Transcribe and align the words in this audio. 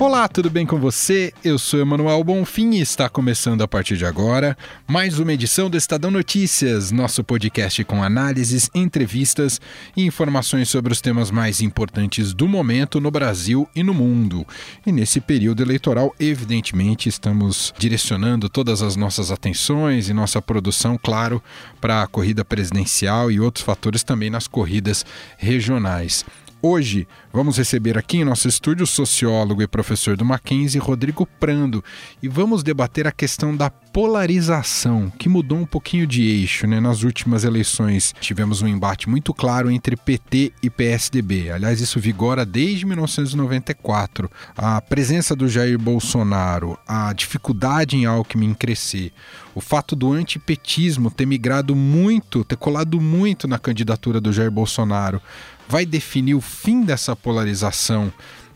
Olá, 0.00 0.26
tudo 0.28 0.48
bem 0.48 0.64
com 0.64 0.80
você? 0.80 1.30
Eu 1.44 1.58
sou 1.58 1.78
Emanuel 1.78 2.24
Bonfim 2.24 2.70
e 2.70 2.80
está 2.80 3.06
começando 3.06 3.60
a 3.60 3.68
partir 3.68 3.98
de 3.98 4.06
agora 4.06 4.56
mais 4.88 5.18
uma 5.18 5.30
edição 5.30 5.68
do 5.68 5.76
Estadão 5.76 6.10
Notícias, 6.10 6.90
nosso 6.90 7.22
podcast 7.22 7.84
com 7.84 8.02
análises, 8.02 8.70
entrevistas 8.74 9.60
e 9.94 10.06
informações 10.06 10.70
sobre 10.70 10.90
os 10.90 11.02
temas 11.02 11.30
mais 11.30 11.60
importantes 11.60 12.32
do 12.32 12.48
momento 12.48 12.98
no 12.98 13.10
Brasil 13.10 13.68
e 13.76 13.82
no 13.82 13.92
mundo. 13.92 14.46
E 14.86 14.90
nesse 14.90 15.20
período 15.20 15.62
eleitoral, 15.62 16.14
evidentemente, 16.18 17.06
estamos 17.06 17.74
direcionando 17.78 18.48
todas 18.48 18.80
as 18.80 18.96
nossas 18.96 19.30
atenções 19.30 20.08
e 20.08 20.14
nossa 20.14 20.40
produção, 20.40 20.96
claro, 20.96 21.42
para 21.78 22.00
a 22.00 22.06
corrida 22.06 22.42
presidencial 22.42 23.30
e 23.30 23.38
outros 23.38 23.66
fatores 23.66 24.02
também 24.02 24.30
nas 24.30 24.48
corridas 24.48 25.04
regionais. 25.36 26.24
Hoje 26.62 27.08
vamos 27.32 27.56
receber 27.56 27.96
aqui 27.96 28.18
em 28.18 28.24
nosso 28.24 28.46
estúdio 28.46 28.84
o 28.84 28.86
sociólogo 28.86 29.62
e 29.62 29.66
professor 29.66 30.14
do 30.14 30.26
Mackenzie, 30.26 30.78
Rodrigo 30.78 31.24
Prando, 31.24 31.82
e 32.22 32.28
vamos 32.28 32.62
debater 32.62 33.06
a 33.06 33.12
questão 33.12 33.56
da 33.56 33.70
polarização, 33.70 35.10
que 35.18 35.26
mudou 35.26 35.56
um 35.56 35.64
pouquinho 35.64 36.06
de 36.06 36.22
eixo. 36.22 36.66
Né? 36.66 36.78
Nas 36.78 37.02
últimas 37.02 37.44
eleições 37.44 38.14
tivemos 38.20 38.60
um 38.60 38.68
embate 38.68 39.08
muito 39.08 39.32
claro 39.32 39.70
entre 39.70 39.96
PT 39.96 40.52
e 40.62 40.68
PSDB. 40.68 41.50
Aliás, 41.50 41.80
isso 41.80 41.98
vigora 41.98 42.44
desde 42.44 42.84
1994. 42.84 44.30
A 44.54 44.82
presença 44.82 45.34
do 45.34 45.48
Jair 45.48 45.78
Bolsonaro, 45.78 46.78
a 46.86 47.10
dificuldade 47.14 47.96
em 47.96 48.04
Alckmin 48.04 48.52
crescer, 48.52 49.14
o 49.54 49.62
fato 49.62 49.96
do 49.96 50.12
antipetismo 50.12 51.10
ter 51.10 51.24
migrado 51.24 51.74
muito, 51.74 52.44
ter 52.44 52.56
colado 52.56 53.00
muito 53.00 53.48
na 53.48 53.58
candidatura 53.58 54.20
do 54.20 54.30
Jair 54.30 54.50
Bolsonaro 54.50 55.22
vai 55.70 55.86
definir 55.86 56.34
o 56.34 56.40
fim 56.40 56.82
dessa 56.82 57.14
polarização 57.14 58.12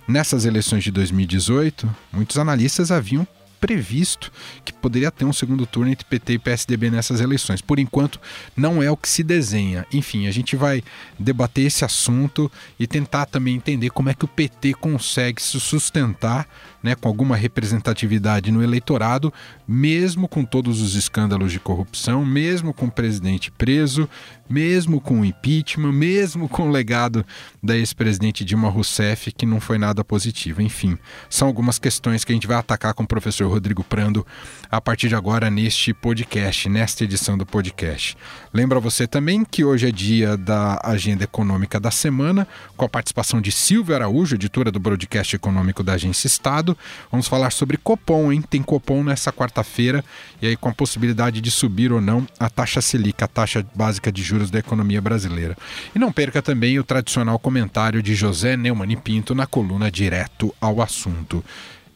nessas 0.07 0.45
eleições 0.45 0.83
de 0.83 0.91
2018, 0.91 1.89
muitos 2.13 2.37
analistas 2.37 2.91
haviam 2.91 3.27
previsto 3.61 4.31
que 4.63 4.73
poderia 4.73 5.11
ter 5.11 5.25
um 5.25 5.33
segundo 5.33 5.65
turno 5.65 5.91
entre 5.91 6.05
PT 6.05 6.35
e 6.35 6.39
PSDB 6.39 6.91
nessas 6.91 7.21
eleições. 7.21 7.63
Por 7.63 7.79
enquanto, 7.79 8.21
não 8.55 8.83
é 8.83 8.91
o 8.91 8.97
que 8.97 9.09
se 9.09 9.23
desenha. 9.23 9.87
Enfim, 9.93 10.27
a 10.27 10.31
gente 10.31 10.55
vai 10.57 10.83
debater 11.19 11.65
esse 11.65 11.85
assunto 11.85 12.53
e 12.79 12.87
tentar 12.87 13.25
também 13.27 13.55
entender 13.55 13.91
como 13.91 14.11
é 14.11 14.15
que 14.15 14.25
o 14.25 14.29
PT 14.29 14.75
consegue 14.75 15.41
se 15.41 15.59
sustentar 15.59 16.47
né, 16.85 16.95
com 16.95 17.09
alguma 17.09 17.35
representatividade 17.35 18.53
no 18.53 18.63
eleitorado, 18.63 19.33
mesmo 19.67 20.29
com 20.29 20.45
todos 20.45 20.83
os 20.83 20.95
escândalos 20.95 21.51
de 21.51 21.59
corrupção, 21.59 22.27
mesmo 22.27 22.75
com 22.75 22.85
o 22.85 22.91
presidente 22.91 23.51
preso, 23.51 24.07
mesmo 24.47 25.01
com 25.01 25.23
o 25.23 25.25
impeachment, 25.25 25.93
mesmo 25.93 26.47
com 26.47 26.69
o 26.69 26.71
legado 26.71 27.25
da 27.63 27.75
ex-presidente 27.75 28.45
Dilma 28.45 28.69
Rousseff, 28.69 29.33
que 29.33 29.47
não 29.47 29.61
foi 29.61 29.79
nada 29.79 30.05
positivo. 30.05 30.61
Enfim, 30.61 30.99
são 31.31 31.49
algumas 31.49 31.79
questões 31.79 32.23
que 32.23 32.33
a 32.33 32.35
gente 32.35 32.47
vai 32.47 32.59
atacar 32.59 32.93
com 32.93 33.05
o 33.05 33.07
professor 33.07 33.49
Rodrigo 33.49 33.83
Prando 33.83 34.27
a 34.71 34.79
partir 34.79 35.09
de 35.09 35.15
agora 35.15 35.51
neste 35.51 35.95
podcast, 35.95 36.69
nesta 36.69 37.05
edição 37.05 37.39
do 37.39 37.47
podcast. 37.47 38.15
Lembra 38.53 38.79
você 38.79 39.07
também 39.07 39.43
que 39.43 39.65
hoje 39.65 39.89
é 39.89 39.91
dia 39.91 40.37
da 40.37 40.79
agenda 40.85 41.25
econômica 41.25 41.81
da 41.81 41.91
semana, 41.91 42.47
com 42.77 42.85
a 42.85 42.89
participação 42.91 43.41
de 43.41 43.51
Silvia 43.51 43.97
Araújo, 43.97 44.35
editora 44.35 44.71
do 44.71 44.79
broadcast 44.79 45.35
econômico 45.35 45.83
da 45.83 45.95
Agência 45.95 46.27
Estado 46.27 46.74
Vamos 47.11 47.27
falar 47.27 47.51
sobre 47.51 47.77
Copom, 47.77 48.33
hein? 48.33 48.43
Tem 48.43 48.63
Copom 48.63 49.03
nessa 49.03 49.33
quarta-feira 49.33 50.05
e 50.41 50.47
aí 50.47 50.57
com 50.57 50.69
a 50.69 50.75
possibilidade 50.75 51.41
de 51.41 51.51
subir 51.51 51.93
ou 51.93 52.01
não 52.01 52.27
a 52.39 52.49
taxa 52.49 52.81
Selic, 52.81 53.23
a 53.23 53.29
taxa 53.29 53.65
básica 53.75 54.11
de 54.11 54.23
juros 54.23 54.51
da 54.51 54.59
economia 54.59 55.01
brasileira. 55.01 55.57
E 55.95 55.99
não 55.99 56.13
perca 56.13 56.41
também 56.43 56.79
o 56.79 56.85
tradicional 56.85 57.39
comentário 57.39 58.03
de 58.03 58.15
José 58.15 58.57
Neumann 58.57 58.97
Pinto 58.97 59.35
na 59.35 59.47
coluna 59.47 59.91
Direto 59.91 60.55
ao 60.61 60.81
Assunto. 60.81 61.45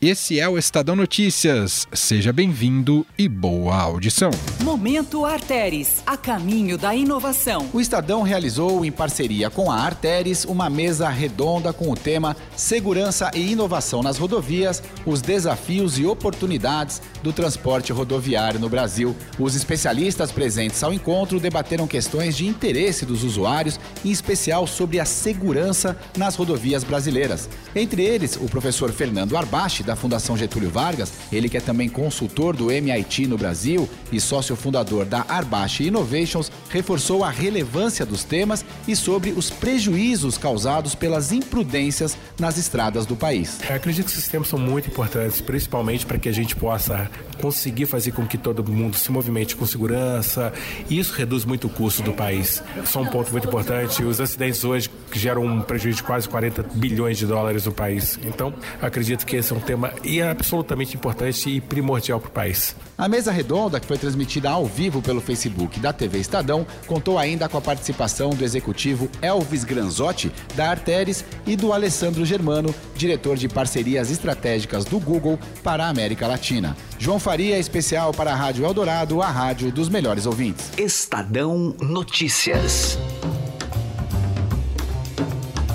Esse 0.00 0.38
é 0.38 0.48
o 0.48 0.56
Estadão 0.56 0.94
Notícias. 0.94 1.88
Seja 1.92 2.32
bem-vindo 2.32 3.04
e 3.18 3.28
boa 3.28 3.74
audição. 3.74 4.30
Momento 4.62 5.24
Arteres, 5.24 6.04
a 6.06 6.16
caminho 6.16 6.78
da 6.78 6.94
inovação. 6.94 7.68
O 7.72 7.80
Estadão 7.80 8.22
realizou, 8.22 8.84
em 8.84 8.92
parceria 8.92 9.50
com 9.50 9.72
a 9.72 9.80
Arteres, 9.80 10.44
uma 10.44 10.70
mesa 10.70 11.08
redonda 11.08 11.72
com 11.72 11.90
o 11.90 11.96
tema 11.96 12.36
Segurança 12.56 13.28
e 13.34 13.50
Inovação 13.50 14.00
nas 14.00 14.18
Rodovias, 14.18 14.80
os 15.04 15.20
desafios 15.20 15.98
e 15.98 16.06
oportunidades 16.06 17.02
do 17.20 17.32
transporte 17.32 17.92
rodoviário 17.92 18.60
no 18.60 18.68
Brasil. 18.68 19.16
Os 19.36 19.56
especialistas 19.56 20.30
presentes 20.30 20.80
ao 20.84 20.92
encontro 20.92 21.40
debateram 21.40 21.88
questões 21.88 22.36
de 22.36 22.46
interesse 22.46 23.04
dos 23.04 23.24
usuários, 23.24 23.80
em 24.04 24.12
especial 24.12 24.64
sobre 24.64 25.00
a 25.00 25.04
segurança 25.04 25.98
nas 26.16 26.36
rodovias 26.36 26.84
brasileiras. 26.84 27.48
Entre 27.74 28.04
eles, 28.04 28.36
o 28.36 28.46
professor 28.46 28.92
Fernando 28.92 29.36
Arbache, 29.36 29.87
da 29.88 29.96
Fundação 29.96 30.36
Getúlio 30.36 30.68
Vargas, 30.68 31.10
ele 31.32 31.48
que 31.48 31.56
é 31.56 31.60
também 31.60 31.88
consultor 31.88 32.54
do 32.54 32.70
MIT 32.70 33.26
no 33.26 33.38
Brasil 33.38 33.88
e 34.12 34.20
sócio 34.20 34.54
fundador 34.54 35.06
da 35.06 35.24
Arbache 35.26 35.86
Innovations, 35.86 36.52
reforçou 36.68 37.24
a 37.24 37.30
relevância 37.30 38.04
dos 38.04 38.22
temas 38.22 38.64
e 38.86 38.94
sobre 38.94 39.30
os 39.30 39.48
prejuízos 39.48 40.36
causados 40.36 40.94
pelas 40.94 41.32
imprudências 41.32 42.18
nas 42.38 42.58
estradas 42.58 43.06
do 43.06 43.16
país. 43.16 43.58
Eu 43.66 43.76
acredito 43.76 44.06
que 44.06 44.12
esses 44.12 44.28
temas 44.28 44.48
são 44.48 44.58
muito 44.58 44.90
importantes, 44.90 45.40
principalmente 45.40 46.04
para 46.04 46.18
que 46.18 46.28
a 46.28 46.32
gente 46.32 46.54
possa 46.54 47.10
conseguir 47.40 47.86
fazer 47.86 48.12
com 48.12 48.26
que 48.26 48.36
todo 48.36 48.62
mundo 48.70 48.96
se 48.96 49.10
movimente 49.10 49.56
com 49.56 49.64
segurança 49.64 50.52
e 50.90 50.98
isso 50.98 51.14
reduz 51.14 51.44
muito 51.44 51.66
o 51.66 51.70
custo 51.70 52.02
do 52.02 52.12
país. 52.12 52.62
Só 52.84 53.00
um 53.00 53.06
ponto 53.06 53.30
muito 53.32 53.48
importante, 53.48 54.02
os 54.02 54.20
acidentes 54.20 54.62
hoje 54.64 54.90
geram 55.12 55.44
um 55.44 55.62
prejuízo 55.62 55.98
de 55.98 56.02
quase 56.02 56.28
40 56.28 56.62
bilhões 56.74 57.16
de 57.16 57.24
dólares 57.24 57.64
no 57.64 57.72
país. 57.72 58.18
Então, 58.24 58.52
acredito 58.82 59.24
que 59.24 59.36
esse 59.36 59.52
é 59.52 59.56
um 59.56 59.60
tema 59.60 59.77
tema 59.78 59.92
e 60.02 60.20
é 60.20 60.28
absolutamente 60.28 60.96
importante 60.96 61.48
e 61.48 61.60
primordial 61.60 62.18
para 62.20 62.28
o 62.28 62.32
país. 62.32 62.74
A 62.96 63.08
mesa 63.08 63.30
redonda, 63.30 63.78
que 63.78 63.86
foi 63.86 63.96
transmitida 63.96 64.50
ao 64.50 64.66
vivo 64.66 65.00
pelo 65.00 65.20
Facebook 65.20 65.78
da 65.78 65.92
TV 65.92 66.18
Estadão, 66.18 66.66
contou 66.86 67.16
ainda 67.16 67.48
com 67.48 67.56
a 67.56 67.60
participação 67.60 68.30
do 68.30 68.44
executivo 68.44 69.08
Elvis 69.22 69.62
Granzotti, 69.62 70.32
da 70.56 70.70
Arteres, 70.70 71.24
e 71.46 71.54
do 71.54 71.72
Alessandro 71.72 72.24
Germano, 72.24 72.74
diretor 72.96 73.36
de 73.36 73.48
parcerias 73.48 74.10
estratégicas 74.10 74.84
do 74.84 74.98
Google 74.98 75.38
para 75.62 75.86
a 75.86 75.88
América 75.88 76.26
Latina. 76.26 76.76
João 76.98 77.20
Faria, 77.20 77.58
especial 77.58 78.12
para 78.12 78.32
a 78.32 78.34
Rádio 78.34 78.64
Eldorado, 78.64 79.22
a 79.22 79.30
rádio 79.30 79.70
dos 79.70 79.88
melhores 79.88 80.26
ouvintes. 80.26 80.70
Estadão 80.76 81.74
Notícias. 81.80 82.98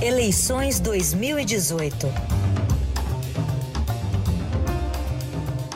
Eleições 0.02 0.82
2018. 0.82 2.33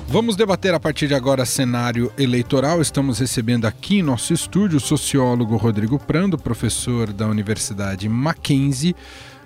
Vamos 0.09 0.37
debater 0.37 0.73
a 0.73 0.79
partir 0.79 1.09
de 1.09 1.13
agora 1.13 1.45
cenário 1.45 2.13
eleitoral. 2.17 2.81
Estamos 2.81 3.19
recebendo 3.19 3.65
aqui 3.65 3.97
em 3.97 4.01
nosso 4.01 4.33
estúdio 4.33 4.77
o 4.77 4.79
sociólogo 4.79 5.57
Rodrigo 5.57 5.99
Prando, 5.99 6.37
professor 6.37 7.11
da 7.11 7.27
Universidade 7.27 8.07
Mackenzie. 8.07 8.95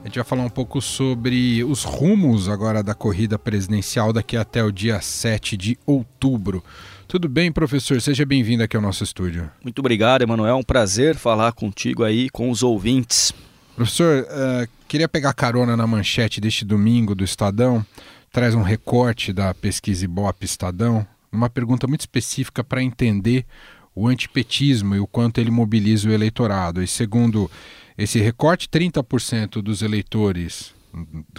A 0.02 0.08
gente 0.08 0.16
vai 0.16 0.24
falar 0.24 0.44
um 0.44 0.50
pouco 0.50 0.80
sobre 0.80 1.64
os 1.64 1.84
rumos 1.84 2.48
agora 2.48 2.84
da 2.84 2.94
corrida 2.94 3.40
presidencial 3.40 4.14
daqui 4.14 4.38
até 4.38 4.64
o 4.64 4.72
dia 4.72 5.02
7 5.02 5.58
de 5.58 5.80
outubro. 5.84 6.64
Tudo 7.08 7.28
bem, 7.28 7.52
professor? 7.52 8.00
Seja 8.00 8.24
bem-vindo 8.24 8.62
aqui 8.62 8.76
ao 8.76 8.84
nosso 8.84 9.04
estúdio. 9.04 9.50
Muito 9.64 9.80
obrigado, 9.80 10.22
Emanuel. 10.22 10.56
É 10.56 10.60
um 10.60 10.64
prazer 10.64 11.16
falar 11.16 11.54
contigo 11.54 12.04
aí, 12.04 12.30
com 12.30 12.52
os 12.52 12.62
ouvintes. 12.62 13.34
Professor, 13.76 14.24
uh, 14.24 14.70
queria 14.88 15.08
pegar 15.08 15.34
carona 15.34 15.76
na 15.76 15.88
manchete 15.88 16.40
deste 16.40 16.64
domingo 16.64 17.16
do 17.16 17.24
Estadão 17.24 17.86
traz 18.32 18.56
um 18.56 18.62
recorte 18.62 19.34
da 19.34 19.54
pesquisa 19.54 20.06
Ibope 20.06 20.46
Estadão, 20.46 21.06
uma 21.32 21.50
pergunta 21.50 21.86
muito 21.86 22.02
específica 22.02 22.64
para 22.64 22.82
entender 22.82 23.46
o 23.94 24.08
antipetismo 24.08 24.96
e 24.96 25.00
o 25.00 25.08
quanto 25.08 25.40
ele 25.40 25.52
mobiliza 25.52 26.08
o 26.08 26.14
eleitorado. 26.14 26.82
E 26.82 26.88
segundo 26.88 27.52
esse 27.98 28.20
recorte, 28.20 28.70
30% 28.70 29.62
dos 29.62 29.82
eleitores, 29.82 30.74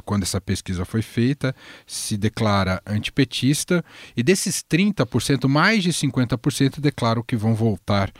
quando 0.04 0.22
essa 0.22 0.40
pesquisa 0.40 0.84
foi 0.84 1.00
feita, 1.00 1.54
se 1.86 2.16
declara 2.18 2.82
antipetista, 2.86 3.82
e 4.14 4.22
desses 4.22 4.62
30%, 4.62 5.48
mais 5.48 5.82
de 5.82 5.92
50% 5.92 6.78
declaram 6.78 7.22
que 7.22 7.36
vão 7.36 7.54
voltar 7.54 8.12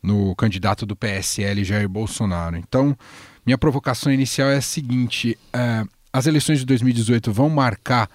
no 0.00 0.34
candidato 0.36 0.86
do 0.86 0.96
PSL, 0.96 1.64
Jair 1.64 1.88
Bolsonaro. 1.88 2.56
Então, 2.56 2.96
minha 3.44 3.58
provocação 3.58 4.12
inicial 4.12 4.48
é 4.48 4.56
a 4.56 4.62
seguinte: 4.62 5.38
uh, 5.54 5.88
as 6.12 6.26
eleições 6.26 6.58
de 6.60 6.66
2018 6.66 7.32
vão 7.32 7.48
marcar 7.48 8.08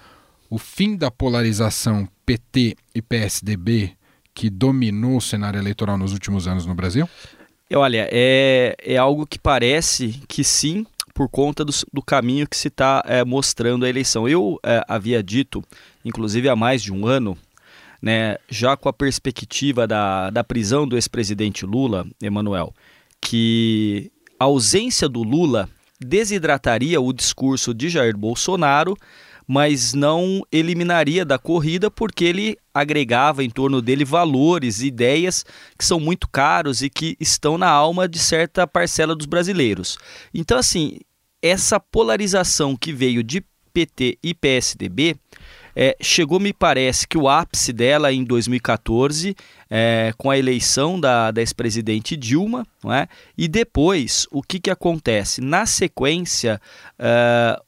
o 0.48 0.58
fim 0.58 0.96
da 0.96 1.10
polarização 1.10 2.08
PT 2.24 2.76
e 2.94 3.02
PSDB 3.02 3.92
que 4.34 4.50
dominou 4.50 5.16
o 5.16 5.20
cenário 5.20 5.58
eleitoral 5.58 5.96
nos 5.96 6.12
últimos 6.12 6.46
anos 6.46 6.66
no 6.66 6.74
Brasil? 6.74 7.08
Olha, 7.74 8.08
é, 8.12 8.76
é 8.78 8.96
algo 8.96 9.26
que 9.26 9.38
parece 9.38 10.20
que 10.28 10.44
sim, 10.44 10.86
por 11.14 11.28
conta 11.28 11.64
do, 11.64 11.72
do 11.92 12.02
caminho 12.02 12.46
que 12.46 12.56
se 12.56 12.68
está 12.68 13.02
é, 13.06 13.24
mostrando 13.24 13.84
a 13.84 13.88
eleição. 13.88 14.28
Eu 14.28 14.60
é, 14.62 14.84
havia 14.86 15.22
dito, 15.22 15.64
inclusive 16.04 16.48
há 16.48 16.54
mais 16.54 16.82
de 16.82 16.92
um 16.92 17.06
ano, 17.06 17.36
né, 18.00 18.36
já 18.48 18.76
com 18.76 18.88
a 18.88 18.92
perspectiva 18.92 19.86
da, 19.86 20.30
da 20.30 20.44
prisão 20.44 20.86
do 20.86 20.96
ex-presidente 20.96 21.64
Lula, 21.64 22.06
Emanuel, 22.22 22.72
que 23.20 24.12
a 24.38 24.44
ausência 24.44 25.08
do 25.08 25.22
Lula 25.22 25.68
desidrataria 26.00 27.00
o 27.00 27.12
discurso 27.12 27.72
de 27.72 27.88
Jair 27.88 28.16
Bolsonaro, 28.16 28.96
mas 29.46 29.94
não 29.94 30.42
eliminaria 30.50 31.24
da 31.24 31.38
corrida 31.38 31.90
porque 31.90 32.24
ele 32.24 32.58
agregava 32.74 33.44
em 33.44 33.50
torno 33.50 33.80
dele 33.80 34.04
valores, 34.04 34.82
ideias 34.82 35.44
que 35.78 35.84
são 35.84 36.00
muito 36.00 36.28
caros 36.28 36.82
e 36.82 36.90
que 36.90 37.16
estão 37.20 37.56
na 37.56 37.68
alma 37.68 38.08
de 38.08 38.18
certa 38.18 38.66
parcela 38.66 39.14
dos 39.14 39.26
brasileiros. 39.26 39.96
Então, 40.34 40.58
assim, 40.58 40.98
essa 41.40 41.78
polarização 41.78 42.76
que 42.76 42.92
veio 42.92 43.22
de 43.22 43.42
PT 43.72 44.18
e 44.22 44.34
PSDB 44.34 45.16
é, 45.78 45.94
chegou, 46.00 46.40
me 46.40 46.54
parece, 46.54 47.06
que 47.06 47.18
o 47.18 47.28
ápice 47.28 47.70
dela 47.70 48.10
em 48.10 48.24
2014, 48.24 49.36
é, 49.70 50.12
com 50.16 50.30
a 50.30 50.38
eleição 50.38 50.98
da, 50.98 51.30
da 51.30 51.40
ex-presidente 51.40 52.16
Dilma, 52.16 52.66
não 52.82 52.92
é? 52.92 53.08
e 53.36 53.48
depois, 53.48 54.26
o 54.30 54.42
que, 54.42 54.60
que 54.60 54.70
acontece? 54.70 55.40
Na 55.40 55.66
sequência, 55.66 56.60
é, 56.98 57.60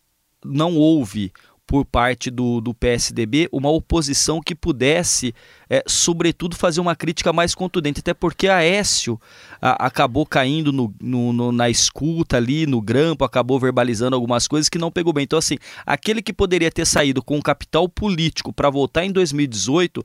não 0.45 0.77
houve 0.77 1.33
por 1.69 1.85
parte 1.85 2.31
do, 2.31 2.63
do 2.63 2.73
PSDB 2.73 3.47
uma 3.53 3.69
oposição 3.69 4.41
que 4.41 4.55
pudesse, 4.55 5.35
é, 5.69 5.85
sobretudo, 5.87 6.57
fazer 6.57 6.81
uma 6.81 6.97
crítica 6.97 7.31
mais 7.31 7.55
contundente, 7.55 8.01
até 8.01 8.15
porque 8.15 8.49
Aécio 8.49 9.21
a, 9.61 9.87
acabou 9.87 10.25
caindo 10.25 10.73
no, 10.73 10.93
no, 10.99 11.31
no, 11.31 11.53
na 11.53 11.69
escuta 11.69 12.39
ali, 12.39 12.67
no 12.67 12.81
grampo, 12.81 13.23
acabou 13.23 13.61
verbalizando 13.61 14.17
algumas 14.17 14.49
coisas 14.49 14.71
que 14.71 14.79
não 14.79 14.91
pegou 14.91 15.13
bem. 15.13 15.25
Então, 15.25 15.39
assim, 15.39 15.59
aquele 15.85 16.23
que 16.23 16.33
poderia 16.33 16.71
ter 16.73 16.87
saído 16.87 17.23
com 17.23 17.41
capital 17.43 17.87
político 17.87 18.51
para 18.51 18.71
votar 18.71 19.05
em 19.05 19.13
2018 19.13 20.03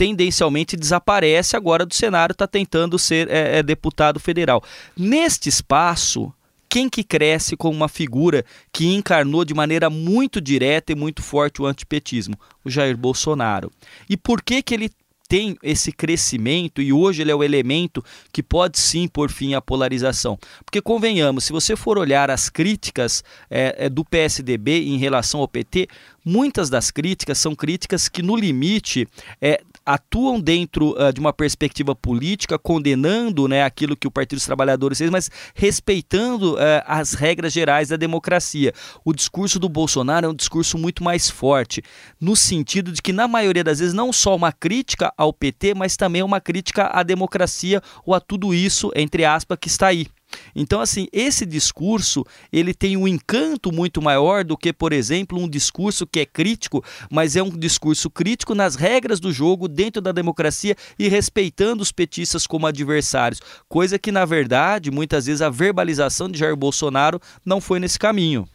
tendencialmente 0.00 0.78
desaparece 0.78 1.58
agora 1.58 1.84
do 1.84 1.92
cenário, 1.92 2.32
está 2.32 2.46
tentando 2.46 2.98
ser 2.98 3.28
é, 3.28 3.58
é, 3.58 3.62
deputado 3.62 4.18
federal. 4.18 4.64
Neste 4.96 5.50
espaço, 5.50 6.32
quem 6.70 6.88
que 6.88 7.04
cresce 7.04 7.54
como 7.54 7.76
uma 7.76 7.86
figura 7.88 8.42
que 8.72 8.86
encarnou 8.94 9.44
de 9.44 9.52
maneira 9.52 9.90
muito 9.90 10.40
direta 10.40 10.90
e 10.90 10.94
muito 10.94 11.22
forte 11.22 11.60
o 11.60 11.66
antipetismo? 11.66 12.34
O 12.64 12.70
Jair 12.70 12.96
Bolsonaro. 12.96 13.70
E 14.08 14.16
por 14.16 14.40
que 14.40 14.62
que 14.62 14.72
ele 14.72 14.90
tem 15.28 15.56
esse 15.62 15.92
crescimento 15.92 16.82
e 16.82 16.92
hoje 16.92 17.22
ele 17.22 17.30
é 17.30 17.34
o 17.34 17.44
elemento 17.44 18.02
que 18.32 18.42
pode 18.42 18.80
sim 18.80 19.06
pôr 19.06 19.30
fim 19.30 19.54
à 19.54 19.60
polarização. 19.60 20.36
Porque 20.64 20.82
convenhamos, 20.82 21.44
se 21.44 21.52
você 21.52 21.76
for 21.76 21.98
olhar 21.98 22.32
as 22.32 22.48
críticas 22.48 23.22
é, 23.48 23.88
do 23.88 24.04
PSDB 24.04 24.88
em 24.88 24.96
relação 24.96 25.38
ao 25.38 25.46
PT, 25.46 25.86
muitas 26.24 26.68
das 26.68 26.90
críticas 26.90 27.38
são 27.38 27.54
críticas 27.54 28.08
que 28.08 28.22
no 28.22 28.34
limite 28.34 29.06
é, 29.40 29.60
atuam 29.94 30.40
dentro 30.40 30.90
uh, 30.90 31.12
de 31.12 31.20
uma 31.20 31.32
perspectiva 31.32 31.94
política, 31.94 32.58
condenando 32.58 33.48
né, 33.48 33.64
aquilo 33.64 33.96
que 33.96 34.06
o 34.06 34.10
Partido 34.10 34.38
dos 34.38 34.46
Trabalhadores 34.46 34.98
fez, 34.98 35.10
mas 35.10 35.30
respeitando 35.54 36.54
uh, 36.54 36.58
as 36.86 37.14
regras 37.14 37.52
gerais 37.52 37.88
da 37.88 37.96
democracia. 37.96 38.72
O 39.04 39.12
discurso 39.12 39.58
do 39.58 39.68
Bolsonaro 39.68 40.26
é 40.26 40.28
um 40.28 40.34
discurso 40.34 40.78
muito 40.78 41.02
mais 41.02 41.28
forte, 41.28 41.82
no 42.20 42.36
sentido 42.36 42.92
de 42.92 43.02
que, 43.02 43.12
na 43.12 43.26
maioria 43.26 43.64
das 43.64 43.80
vezes, 43.80 43.94
não 43.94 44.12
só 44.12 44.36
uma 44.36 44.52
crítica 44.52 45.12
ao 45.16 45.32
PT, 45.32 45.74
mas 45.74 45.96
também 45.96 46.22
uma 46.22 46.40
crítica 46.40 46.86
à 46.92 47.02
democracia 47.02 47.82
ou 48.04 48.14
a 48.14 48.20
tudo 48.20 48.54
isso, 48.54 48.90
entre 48.94 49.24
aspas, 49.24 49.58
que 49.60 49.68
está 49.68 49.88
aí. 49.88 50.06
Então, 50.54 50.80
assim, 50.80 51.06
esse 51.12 51.44
discurso 51.44 52.24
ele 52.52 52.74
tem 52.74 52.96
um 52.96 53.06
encanto 53.06 53.72
muito 53.72 54.00
maior 54.00 54.44
do 54.44 54.56
que, 54.56 54.72
por 54.72 54.92
exemplo, 54.92 55.38
um 55.38 55.48
discurso 55.48 56.06
que 56.06 56.20
é 56.20 56.26
crítico, 56.26 56.84
mas 57.10 57.36
é 57.36 57.42
um 57.42 57.50
discurso 57.50 58.10
crítico 58.10 58.54
nas 58.54 58.74
regras 58.74 59.20
do 59.20 59.32
jogo, 59.32 59.68
dentro 59.68 60.00
da 60.00 60.12
democracia 60.12 60.76
e 60.98 61.08
respeitando 61.08 61.82
os 61.82 61.92
petistas 61.92 62.46
como 62.46 62.66
adversários. 62.66 63.40
Coisa 63.68 63.98
que, 63.98 64.12
na 64.12 64.24
verdade, 64.24 64.90
muitas 64.90 65.26
vezes 65.26 65.42
a 65.42 65.50
verbalização 65.50 66.28
de 66.28 66.38
Jair 66.38 66.56
Bolsonaro 66.56 67.20
não 67.44 67.60
foi 67.60 67.78
nesse 67.78 67.98
caminho. 67.98 68.48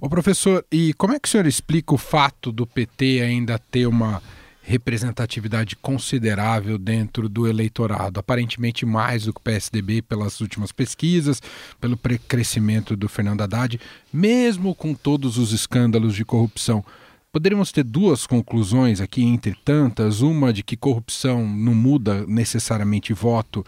Ô 0.00 0.08
professor, 0.08 0.64
e 0.72 0.92
como 0.94 1.14
é 1.14 1.20
que 1.20 1.28
o 1.28 1.30
senhor 1.30 1.46
explica 1.46 1.94
o 1.94 1.98
fato 1.98 2.50
do 2.50 2.66
PT 2.66 3.20
ainda 3.20 3.58
ter 3.58 3.86
uma 3.86 4.20
representatividade 4.62 5.76
considerável 5.76 6.78
dentro 6.78 7.28
do 7.28 7.48
eleitorado, 7.48 8.20
aparentemente 8.20 8.86
mais 8.86 9.24
do 9.24 9.32
que 9.32 9.40
o 9.40 9.42
PSDB 9.42 10.00
pelas 10.02 10.40
últimas 10.40 10.70
pesquisas, 10.70 11.42
pelo 11.80 11.98
crescimento 12.28 12.96
do 12.96 13.08
Fernando 13.08 13.42
Haddad, 13.42 13.80
mesmo 14.12 14.74
com 14.74 14.94
todos 14.94 15.36
os 15.36 15.52
escândalos 15.52 16.14
de 16.14 16.24
corrupção. 16.24 16.84
Poderíamos 17.32 17.72
ter 17.72 17.82
duas 17.82 18.26
conclusões 18.26 19.00
aqui, 19.00 19.22
entre 19.24 19.56
tantas: 19.64 20.20
uma 20.20 20.52
de 20.52 20.62
que 20.62 20.76
corrupção 20.76 21.46
não 21.48 21.74
muda 21.74 22.26
necessariamente 22.26 23.12
voto 23.12 23.64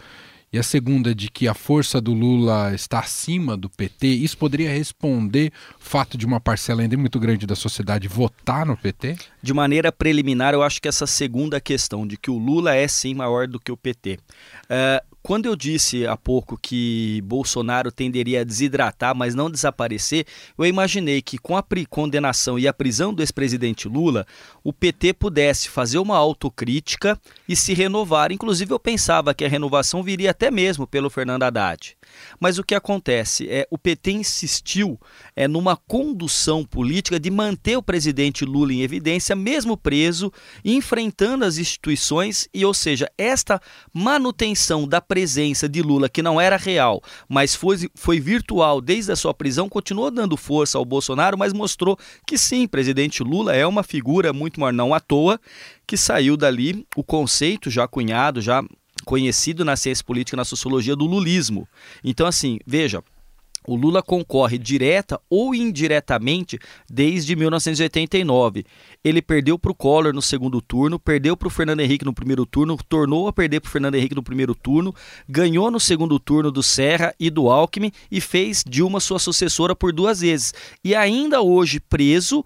e 0.55 0.57
a 0.57 0.63
segunda 0.63 1.13
de 1.13 1.29
que 1.29 1.49
a 1.49 1.53
força 1.53 1.99
do 1.99 2.13
Lula 2.13 2.73
está 2.73 2.99
acima 2.99 3.57
do 3.57 3.69
PT, 3.69 4.07
isso 4.07 4.37
poderia 4.37 4.69
responder 4.71 5.51
o 5.77 5.83
fato 5.83 6.17
de 6.17 6.25
uma 6.25 6.39
parcela 6.39 6.81
ainda 6.81 6.95
muito 6.95 7.19
grande 7.19 7.45
da 7.45 7.55
sociedade 7.55 8.07
votar 8.07 8.65
no 8.65 8.77
PT? 8.77 9.17
De 9.43 9.53
maneira 9.53 9.91
preliminar, 9.91 10.53
eu 10.53 10.63
acho 10.63 10.81
que 10.81 10.87
essa 10.87 11.05
segunda 11.05 11.59
questão, 11.59 12.07
de 12.07 12.15
que 12.15 12.31
o 12.31 12.37
Lula 12.37 12.73
é 12.73 12.87
sim 12.87 13.13
maior 13.13 13.49
do 13.49 13.59
que 13.59 13.69
o 13.69 13.75
PT. 13.75 14.17
É, 14.69 15.03
quando 15.25 15.47
eu 15.47 15.55
disse 15.55 16.05
há 16.05 16.15
pouco 16.15 16.55
que 16.55 17.19
Bolsonaro 17.23 17.91
tenderia 17.91 18.41
a 18.41 18.43
desidratar, 18.43 19.15
mas 19.15 19.33
não 19.33 19.49
desaparecer, 19.49 20.23
eu 20.55 20.67
imaginei 20.67 21.19
que 21.19 21.39
com 21.39 21.57
a 21.57 21.65
condenação 21.89 22.59
e 22.59 22.67
a 22.67 22.73
prisão 22.73 23.11
do 23.11 23.23
ex-presidente 23.23 23.87
Lula, 23.87 24.27
o 24.63 24.71
PT 24.71 25.13
pudesse 25.13 25.67
fazer 25.67 25.97
uma 25.97 26.15
autocrítica 26.15 27.19
e 27.49 27.55
se 27.55 27.73
renovar. 27.73 28.31
Inclusive, 28.31 28.71
eu 28.71 28.79
pensava 28.79 29.33
que 29.33 29.43
a 29.43 29.49
renovação 29.49 30.03
viria 30.03 30.29
até 30.29 30.51
mesmo 30.51 30.85
pelo 30.85 31.09
Fernando 31.09 31.41
Haddad. 31.41 31.97
Mas 32.39 32.57
o 32.57 32.63
que 32.63 32.75
acontece 32.75 33.49
é 33.49 33.67
o 33.69 33.77
PT 33.77 34.11
insistiu 34.11 34.99
é 35.35 35.47
numa 35.47 35.75
condução 35.75 36.63
política 36.63 37.19
de 37.19 37.29
manter 37.29 37.77
o 37.77 37.83
presidente 37.83 38.45
Lula 38.45 38.73
em 38.73 38.81
evidência, 38.81 39.35
mesmo 39.35 39.77
preso, 39.77 40.31
enfrentando 40.63 41.45
as 41.45 41.57
instituições 41.57 42.47
e, 42.53 42.65
ou 42.65 42.73
seja, 42.73 43.09
esta 43.17 43.61
manutenção 43.93 44.87
da 44.87 45.01
presença 45.01 45.67
de 45.67 45.81
Lula 45.81 46.09
que 46.09 46.21
não 46.21 46.39
era 46.39 46.57
real, 46.57 47.01
mas 47.27 47.55
foi, 47.55 47.89
foi 47.95 48.19
virtual 48.19 48.81
desde 48.81 49.11
a 49.11 49.15
sua 49.15 49.33
prisão, 49.33 49.69
continuou 49.69 50.11
dando 50.11 50.37
força 50.37 50.77
ao 50.77 50.85
Bolsonaro, 50.85 51.37
mas 51.37 51.53
mostrou 51.53 51.97
que 52.25 52.37
sim, 52.37 52.67
presidente 52.67 53.23
Lula 53.23 53.55
é 53.55 53.65
uma 53.65 53.83
figura 53.83 54.33
muito 54.33 54.59
maior, 54.59 54.73
não 54.73 54.93
à 54.93 54.99
toa, 54.99 55.39
que 55.87 55.97
saiu 55.97 56.35
dali 56.35 56.85
o 56.95 57.03
conceito 57.03 57.69
já 57.69 57.87
cunhado, 57.87 58.41
já 58.41 58.63
conhecido 59.03 59.65
na 59.65 59.75
ciência 59.75 60.05
política, 60.05 60.37
na 60.37 60.45
sociologia 60.45 60.95
do 60.95 61.05
lulismo. 61.05 61.67
Então, 62.03 62.25
assim, 62.25 62.59
veja, 62.65 63.03
o 63.67 63.75
Lula 63.75 64.01
concorre 64.01 64.57
direta 64.57 65.19
ou 65.29 65.55
indiretamente 65.55 66.59
desde 66.89 67.35
1989. 67.35 68.65
Ele 69.03 69.21
perdeu 69.21 69.57
para 69.57 69.71
o 69.71 69.75
Collor 69.75 70.13
no 70.13 70.21
segundo 70.21 70.61
turno, 70.61 70.99
perdeu 70.99 71.35
para 71.35 71.47
o 71.47 71.51
Fernando 71.51 71.79
Henrique 71.79 72.05
no 72.05 72.13
primeiro 72.13 72.45
turno, 72.45 72.77
tornou 72.87 73.27
a 73.27 73.33
perder 73.33 73.61
para 73.61 73.69
o 73.69 73.71
Fernando 73.71 73.95
Henrique 73.95 74.15
no 74.15 74.23
primeiro 74.23 74.53
turno, 74.53 74.93
ganhou 75.27 75.71
no 75.71 75.79
segundo 75.79 76.19
turno 76.19 76.51
do 76.51 76.61
Serra 76.61 77.13
e 77.19 77.29
do 77.29 77.49
Alckmin 77.49 77.91
e 78.11 78.21
fez 78.21 78.63
Dilma 78.67 78.99
sua 78.99 79.19
sucessora 79.19 79.75
por 79.75 79.91
duas 79.91 80.21
vezes. 80.21 80.53
E 80.83 80.93
ainda 80.93 81.41
hoje 81.41 81.79
preso 81.79 82.45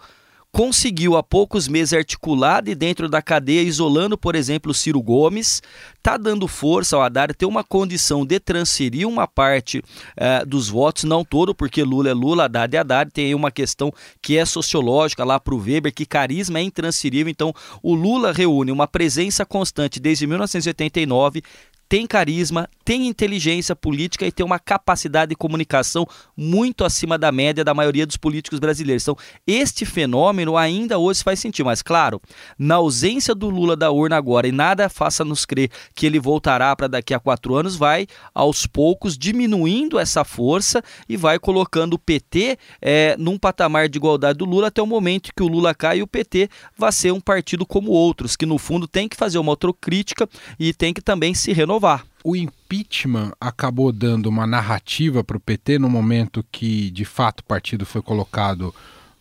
conseguiu 0.52 1.16
há 1.16 1.24
poucos 1.24 1.68
meses 1.68 1.94
articular 1.94 2.62
de 2.62 2.74
dentro 2.74 3.08
da 3.08 3.22
cadeia, 3.22 3.62
isolando, 3.62 4.18
por 4.18 4.36
exemplo, 4.36 4.74
Ciro 4.74 5.02
Gomes, 5.02 5.62
está 5.98 6.18
dando 6.18 6.48
força 6.48 6.96
ao 6.96 7.04
Haddad 7.04 7.34
ter 7.34 7.46
uma 7.46 7.64
condição 7.64 8.26
de 8.26 8.40
transferir 8.40 9.08
uma 9.08 9.28
parte 9.28 9.80
uh, 9.80 10.46
dos 10.46 10.70
votos, 10.70 11.04
não 11.04 11.24
todo, 11.24 11.54
porque 11.54 11.84
Lula 11.84 12.10
é 12.10 12.14
Lula, 12.14 12.46
Haddad 12.46 12.76
é 12.76 12.80
Haddad, 12.80 13.12
tem 13.12 13.28
aí 13.28 13.36
uma 13.36 13.52
questão 13.52 13.94
que 14.22 14.38
é 14.38 14.46
sociológica 14.46 15.24
lá 15.24 15.40
para 15.40 15.54
o 15.54 15.60
Weber, 15.60 15.94
que 15.94 16.06
carisma 16.06 16.60
é 16.60 16.64
intransferível, 16.64 17.30
então 17.30 17.54
o 17.84 17.94
Lula 17.94 18.32
reúne 18.32 18.72
uma 18.72 18.88
presença 18.88 19.46
constante 19.46 20.00
desde 20.00 20.26
1989, 20.26 21.44
tem 21.90 22.06
carisma, 22.06 22.70
tem 22.86 23.08
inteligência 23.08 23.76
política 23.76 24.26
e 24.26 24.32
tem 24.32 24.46
uma 24.46 24.60
capacidade 24.60 25.30
de 25.30 25.36
comunicação 25.36 26.08
muito 26.38 26.86
acima 26.86 27.18
da 27.18 27.32
média 27.32 27.64
da 27.64 27.74
maioria 27.74 28.06
dos 28.06 28.16
políticos 28.16 28.60
brasileiros. 28.60 29.04
Então, 29.04 29.18
este 29.48 29.86
fenômeno 29.86 30.56
ainda 30.56 31.00
hoje 31.00 31.24
faz 31.24 31.40
sentido, 31.40 31.66
mas 31.66 31.82
claro, 31.82 32.22
na 32.60 32.76
ausência 32.76 33.34
do 33.34 33.50
Lula 33.50 33.76
da 33.76 33.90
urna 33.90 34.16
agora 34.16 34.48
e 34.48 34.52
nada 34.52 34.88
faça-nos 34.88 35.46
crer 35.46 35.72
que 35.96 36.06
ele 36.06 36.20
voltará 36.20 36.76
para 36.76 36.88
daqui 36.88 37.12
a 37.12 37.20
quatro 37.20 37.56
anos, 37.56 37.76
vai 37.76 38.06
aos 38.36 38.68
poucos 38.68 39.18
diminuindo 39.18 39.98
essa 39.98 40.24
força 40.24 40.84
e 41.08 41.18
vai 41.18 41.40
colocando 41.40 41.96
o 41.96 42.00
PT 42.00 42.58
é, 42.80 43.16
num 43.18 43.38
patamar 43.40 43.90
de 43.90 43.98
igualdade 43.98 44.38
do 44.38 44.46
Lula 44.46 44.68
até 44.68 44.82
o 44.82 44.86
momento 44.86 45.32
que 45.36 45.42
o 45.42 45.48
Lula 45.48 45.74
cai 45.74 46.00
e 46.00 46.04
o 46.04 46.08
PT 46.08 46.50
vai 46.78 46.92
ser 46.92 47.12
um 47.12 47.20
partido 47.20 47.66
como 47.66 47.92
outros, 47.92 48.36
que 48.36 48.46
no 48.46 48.60
fundo 48.60 48.88
tem 48.88 49.10
que 49.10 49.18
fazer 49.18 49.40
uma 49.40 49.52
autocrítica 49.52 50.30
e 50.60 50.72
tem 50.72 50.94
que 50.94 51.02
também 51.02 51.34
se 51.34 51.52
renovar 51.52 51.79
O 52.24 52.36
impeachment 52.36 53.32
acabou 53.40 53.92
dando 53.92 54.28
uma 54.28 54.46
narrativa 54.46 55.24
para 55.24 55.38
o 55.38 55.40
PT 55.40 55.80
no 55.80 55.90
momento 55.90 56.46
que, 56.52 56.92
de 56.92 57.06
fato, 57.06 57.40
o 57.40 57.46
partido 57.46 57.86
foi 57.86 58.02
colocado 58.02 58.74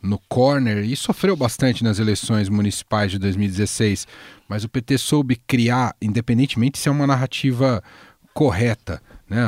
no 0.02 0.18
corner 0.28 0.84
e 0.84 0.96
sofreu 0.96 1.36
bastante 1.36 1.82
nas 1.82 1.98
eleições 1.98 2.48
municipais 2.48 3.10
de 3.10 3.18
2016, 3.18 4.06
mas 4.48 4.64
o 4.64 4.68
PT 4.68 4.98
soube 4.98 5.36
criar, 5.46 5.94
independentemente 6.00 6.78
se 6.78 6.88
é 6.88 6.92
uma 6.92 7.06
narrativa 7.06 7.82
correta, 8.32 9.02
né, 9.28 9.44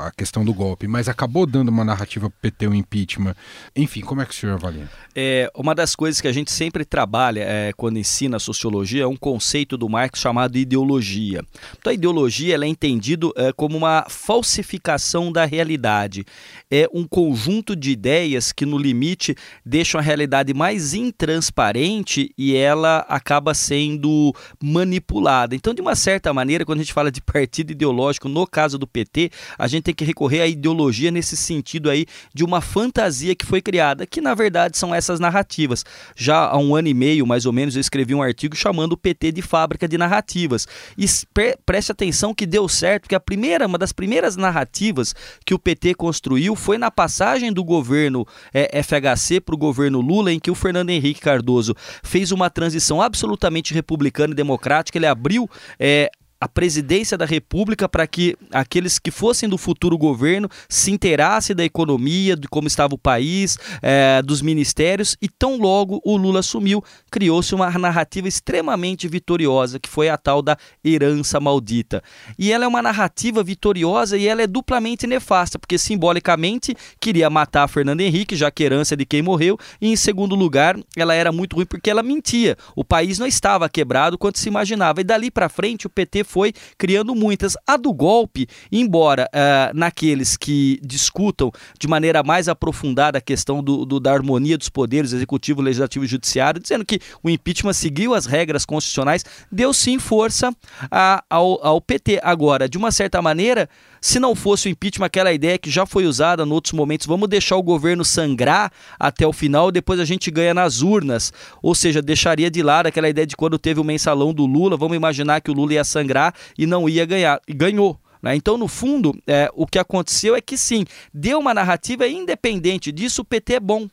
a 0.00 0.10
questão 0.12 0.44
do 0.44 0.54
golpe, 0.54 0.86
mas 0.86 1.08
acabou 1.08 1.44
dando 1.44 1.68
uma 1.68 1.84
narrativa 1.84 2.30
PT, 2.40 2.68
o 2.68 2.74
impeachment. 2.74 3.34
Enfim, 3.74 4.00
como 4.00 4.22
é 4.22 4.26
que 4.26 4.32
o 4.32 4.34
senhor 4.34 4.54
avalia? 4.54 4.88
É, 5.14 5.50
uma 5.54 5.74
das 5.74 5.94
coisas 5.94 6.20
que 6.20 6.28
a 6.28 6.32
gente 6.32 6.52
sempre 6.52 6.84
trabalha 6.84 7.40
é, 7.40 7.72
quando 7.76 7.98
ensina 7.98 8.38
sociologia 8.38 9.04
é 9.04 9.06
um 9.06 9.16
conceito 9.16 9.76
do 9.76 9.88
Marx 9.88 10.20
chamado 10.20 10.56
ideologia. 10.56 11.42
Então 11.78 11.90
a 11.90 11.94
ideologia 11.94 12.54
ela 12.54 12.64
é 12.64 12.68
entendida 12.68 13.28
é, 13.36 13.52
como 13.52 13.76
uma 13.76 14.06
falsificação 14.08 15.32
da 15.32 15.44
realidade. 15.44 16.24
É 16.70 16.88
um 16.92 17.06
conjunto 17.06 17.74
de 17.74 17.90
ideias 17.90 18.52
que 18.52 18.66
no 18.66 18.78
limite 18.78 19.36
deixam 19.64 20.00
a 20.00 20.02
realidade 20.02 20.54
mais 20.54 20.94
intransparente 20.94 22.32
e 22.36 22.56
ela 22.56 22.98
acaba 23.08 23.54
sendo 23.54 24.34
manipulada. 24.62 25.54
Então 25.54 25.74
de 25.74 25.80
uma 25.80 25.94
certa 25.94 26.32
maneira, 26.32 26.64
quando 26.64 26.80
a 26.80 26.82
gente 26.82 26.92
fala 26.92 27.10
de 27.10 27.20
partido 27.20 27.70
ideológico, 27.70 28.28
no 28.28 28.46
caso 28.46 28.78
do 28.78 28.86
PT, 28.86 29.23
a 29.58 29.66
gente 29.66 29.84
tem 29.84 29.94
que 29.94 30.04
recorrer 30.04 30.40
à 30.40 30.46
ideologia 30.46 31.10
nesse 31.10 31.36
sentido 31.36 31.90
aí 31.90 32.06
de 32.32 32.44
uma 32.44 32.60
fantasia 32.60 33.34
que 33.34 33.46
foi 33.46 33.60
criada, 33.60 34.06
que 34.06 34.20
na 34.20 34.34
verdade 34.34 34.76
são 34.76 34.94
essas 34.94 35.20
narrativas. 35.20 35.84
Já 36.16 36.48
há 36.48 36.58
um 36.58 36.74
ano 36.74 36.88
e 36.88 36.94
meio, 36.94 37.26
mais 37.26 37.46
ou 37.46 37.52
menos, 37.52 37.74
eu 37.76 37.80
escrevi 37.80 38.14
um 38.14 38.22
artigo 38.22 38.56
chamando 38.56 38.92
o 38.92 38.96
PT 38.96 39.32
de 39.32 39.42
fábrica 39.42 39.86
de 39.86 39.98
narrativas. 39.98 40.66
E 40.96 41.06
pre 41.32 41.56
preste 41.64 41.92
atenção 41.92 42.34
que 42.34 42.46
deu 42.46 42.68
certo, 42.68 43.08
que 43.08 43.14
a 43.14 43.20
primeira, 43.20 43.66
uma 43.66 43.78
das 43.78 43.92
primeiras 43.92 44.36
narrativas 44.36 45.14
que 45.44 45.54
o 45.54 45.58
PT 45.58 45.94
construiu 45.94 46.56
foi 46.56 46.78
na 46.78 46.90
passagem 46.90 47.52
do 47.52 47.64
governo 47.64 48.26
é, 48.52 48.82
FHC 48.82 49.40
para 49.40 49.54
o 49.54 49.58
governo 49.58 50.00
Lula, 50.00 50.32
em 50.32 50.38
que 50.38 50.50
o 50.50 50.54
Fernando 50.54 50.90
Henrique 50.90 51.20
Cardoso 51.20 51.74
fez 52.02 52.32
uma 52.32 52.50
transição 52.50 53.00
absolutamente 53.00 53.74
republicana 53.74 54.32
e 54.32 54.36
democrática. 54.36 54.98
Ele 54.98 55.06
abriu 55.06 55.48
é, 55.78 56.10
a 56.40 56.48
presidência 56.48 57.16
da 57.16 57.24
República 57.24 57.88
para 57.88 58.06
que 58.06 58.36
aqueles 58.50 58.98
que 58.98 59.10
fossem 59.10 59.48
do 59.48 59.56
futuro 59.56 59.96
governo 59.96 60.48
se 60.68 60.90
inteirassem 60.90 61.54
da 61.54 61.64
economia, 61.64 62.36
de 62.36 62.48
como 62.48 62.66
estava 62.66 62.94
o 62.94 62.98
país, 62.98 63.56
é, 63.80 64.20
dos 64.22 64.42
ministérios, 64.42 65.16
e 65.22 65.28
tão 65.28 65.56
logo 65.56 66.00
o 66.04 66.16
Lula 66.16 66.40
assumiu, 66.40 66.82
criou-se 67.10 67.54
uma 67.54 67.70
narrativa 67.70 68.28
extremamente 68.28 69.08
vitoriosa, 69.08 69.78
que 69.78 69.88
foi 69.88 70.08
a 70.08 70.16
tal 70.16 70.42
da 70.42 70.56
herança 70.84 71.40
maldita. 71.40 72.02
E 72.38 72.52
ela 72.52 72.64
é 72.64 72.68
uma 72.68 72.82
narrativa 72.82 73.42
vitoriosa 73.42 74.16
e 74.16 74.26
ela 74.26 74.42
é 74.42 74.46
duplamente 74.46 75.06
nefasta, 75.06 75.58
porque 75.58 75.78
simbolicamente 75.78 76.76
queria 77.00 77.30
matar 77.30 77.68
Fernando 77.68 78.00
Henrique, 78.00 78.36
já 78.36 78.50
que 78.50 78.64
herança 78.64 78.94
é 78.94 78.96
de 78.96 79.06
quem 79.06 79.22
morreu, 79.22 79.58
e 79.80 79.88
em 79.88 79.96
segundo 79.96 80.34
lugar, 80.34 80.76
ela 80.96 81.14
era 81.14 81.32
muito 81.32 81.56
ruim 81.56 81.66
porque 81.66 81.90
ela 81.90 82.02
mentia. 82.02 82.56
O 82.74 82.84
país 82.84 83.18
não 83.18 83.26
estava 83.26 83.68
quebrado 83.68 84.18
quanto 84.18 84.38
se 84.38 84.48
imaginava, 84.48 85.00
e 85.00 85.04
dali 85.04 85.30
para 85.30 85.48
frente 85.48 85.86
o 85.86 85.90
PT 85.90 86.23
foi 86.24 86.52
criando 86.76 87.14
muitas. 87.14 87.56
A 87.66 87.76
do 87.76 87.92
golpe, 87.92 88.46
embora 88.72 89.28
uh, 89.32 89.76
naqueles 89.76 90.36
que 90.36 90.80
discutam 90.82 91.52
de 91.78 91.86
maneira 91.86 92.22
mais 92.22 92.48
aprofundada 92.48 93.18
a 93.18 93.20
questão 93.20 93.62
do, 93.62 93.84
do, 93.84 94.00
da 94.00 94.12
harmonia 94.12 94.58
dos 94.58 94.68
poderes 94.68 95.12
executivo, 95.12 95.60
legislativo 95.60 96.04
e 96.04 96.08
judiciário, 96.08 96.60
dizendo 96.60 96.84
que 96.84 97.00
o 97.22 97.30
impeachment 97.30 97.72
seguiu 97.72 98.14
as 98.14 98.26
regras 98.26 98.64
constitucionais, 98.64 99.24
deu 99.50 99.72
sim 99.72 99.98
força 99.98 100.54
a, 100.90 101.22
ao, 101.28 101.64
ao 101.64 101.80
PT. 101.80 102.20
Agora, 102.22 102.68
de 102.68 102.78
uma 102.78 102.90
certa 102.90 103.20
maneira, 103.20 103.68
se 104.00 104.18
não 104.20 104.34
fosse 104.34 104.68
o 104.68 104.70
impeachment, 104.70 105.06
aquela 105.06 105.32
ideia 105.32 105.58
que 105.58 105.70
já 105.70 105.86
foi 105.86 106.06
usada 106.06 106.42
em 106.42 106.50
outros 106.50 106.72
momentos, 106.72 107.06
vamos 107.06 107.28
deixar 107.28 107.56
o 107.56 107.62
governo 107.62 108.04
sangrar 108.04 108.70
até 108.98 109.26
o 109.26 109.32
final, 109.32 109.70
depois 109.70 109.98
a 109.98 110.04
gente 110.04 110.30
ganha 110.30 110.54
nas 110.54 110.82
urnas. 110.82 111.32
Ou 111.62 111.74
seja, 111.74 112.02
deixaria 112.02 112.50
de 112.50 112.62
lado 112.62 112.86
aquela 112.86 113.08
ideia 113.08 113.26
de 113.26 113.36
quando 113.36 113.58
teve 113.58 113.80
o 113.80 113.84
mensalão 113.84 114.32
do 114.32 114.46
Lula, 114.46 114.76
vamos 114.76 114.96
imaginar 114.96 115.40
que 115.40 115.50
o 115.50 115.54
Lula 115.54 115.74
ia 115.74 115.84
sangrar 115.84 116.13
e 116.58 116.66
não 116.66 116.88
ia 116.88 117.04
ganhar. 117.04 117.40
E 117.46 117.52
ganhou. 117.52 117.98
Né? 118.22 118.34
Então, 118.36 118.56
no 118.56 118.68
fundo, 118.68 119.14
é, 119.26 119.50
o 119.54 119.66
que 119.66 119.78
aconteceu 119.78 120.34
é 120.34 120.40
que 120.40 120.56
sim, 120.56 120.84
deu 121.12 121.38
uma 121.38 121.52
narrativa 121.52 122.08
independente 122.08 122.90
disso, 122.90 123.22
o 123.22 123.24
PT 123.24 123.54
é 123.54 123.60
bom 123.60 123.88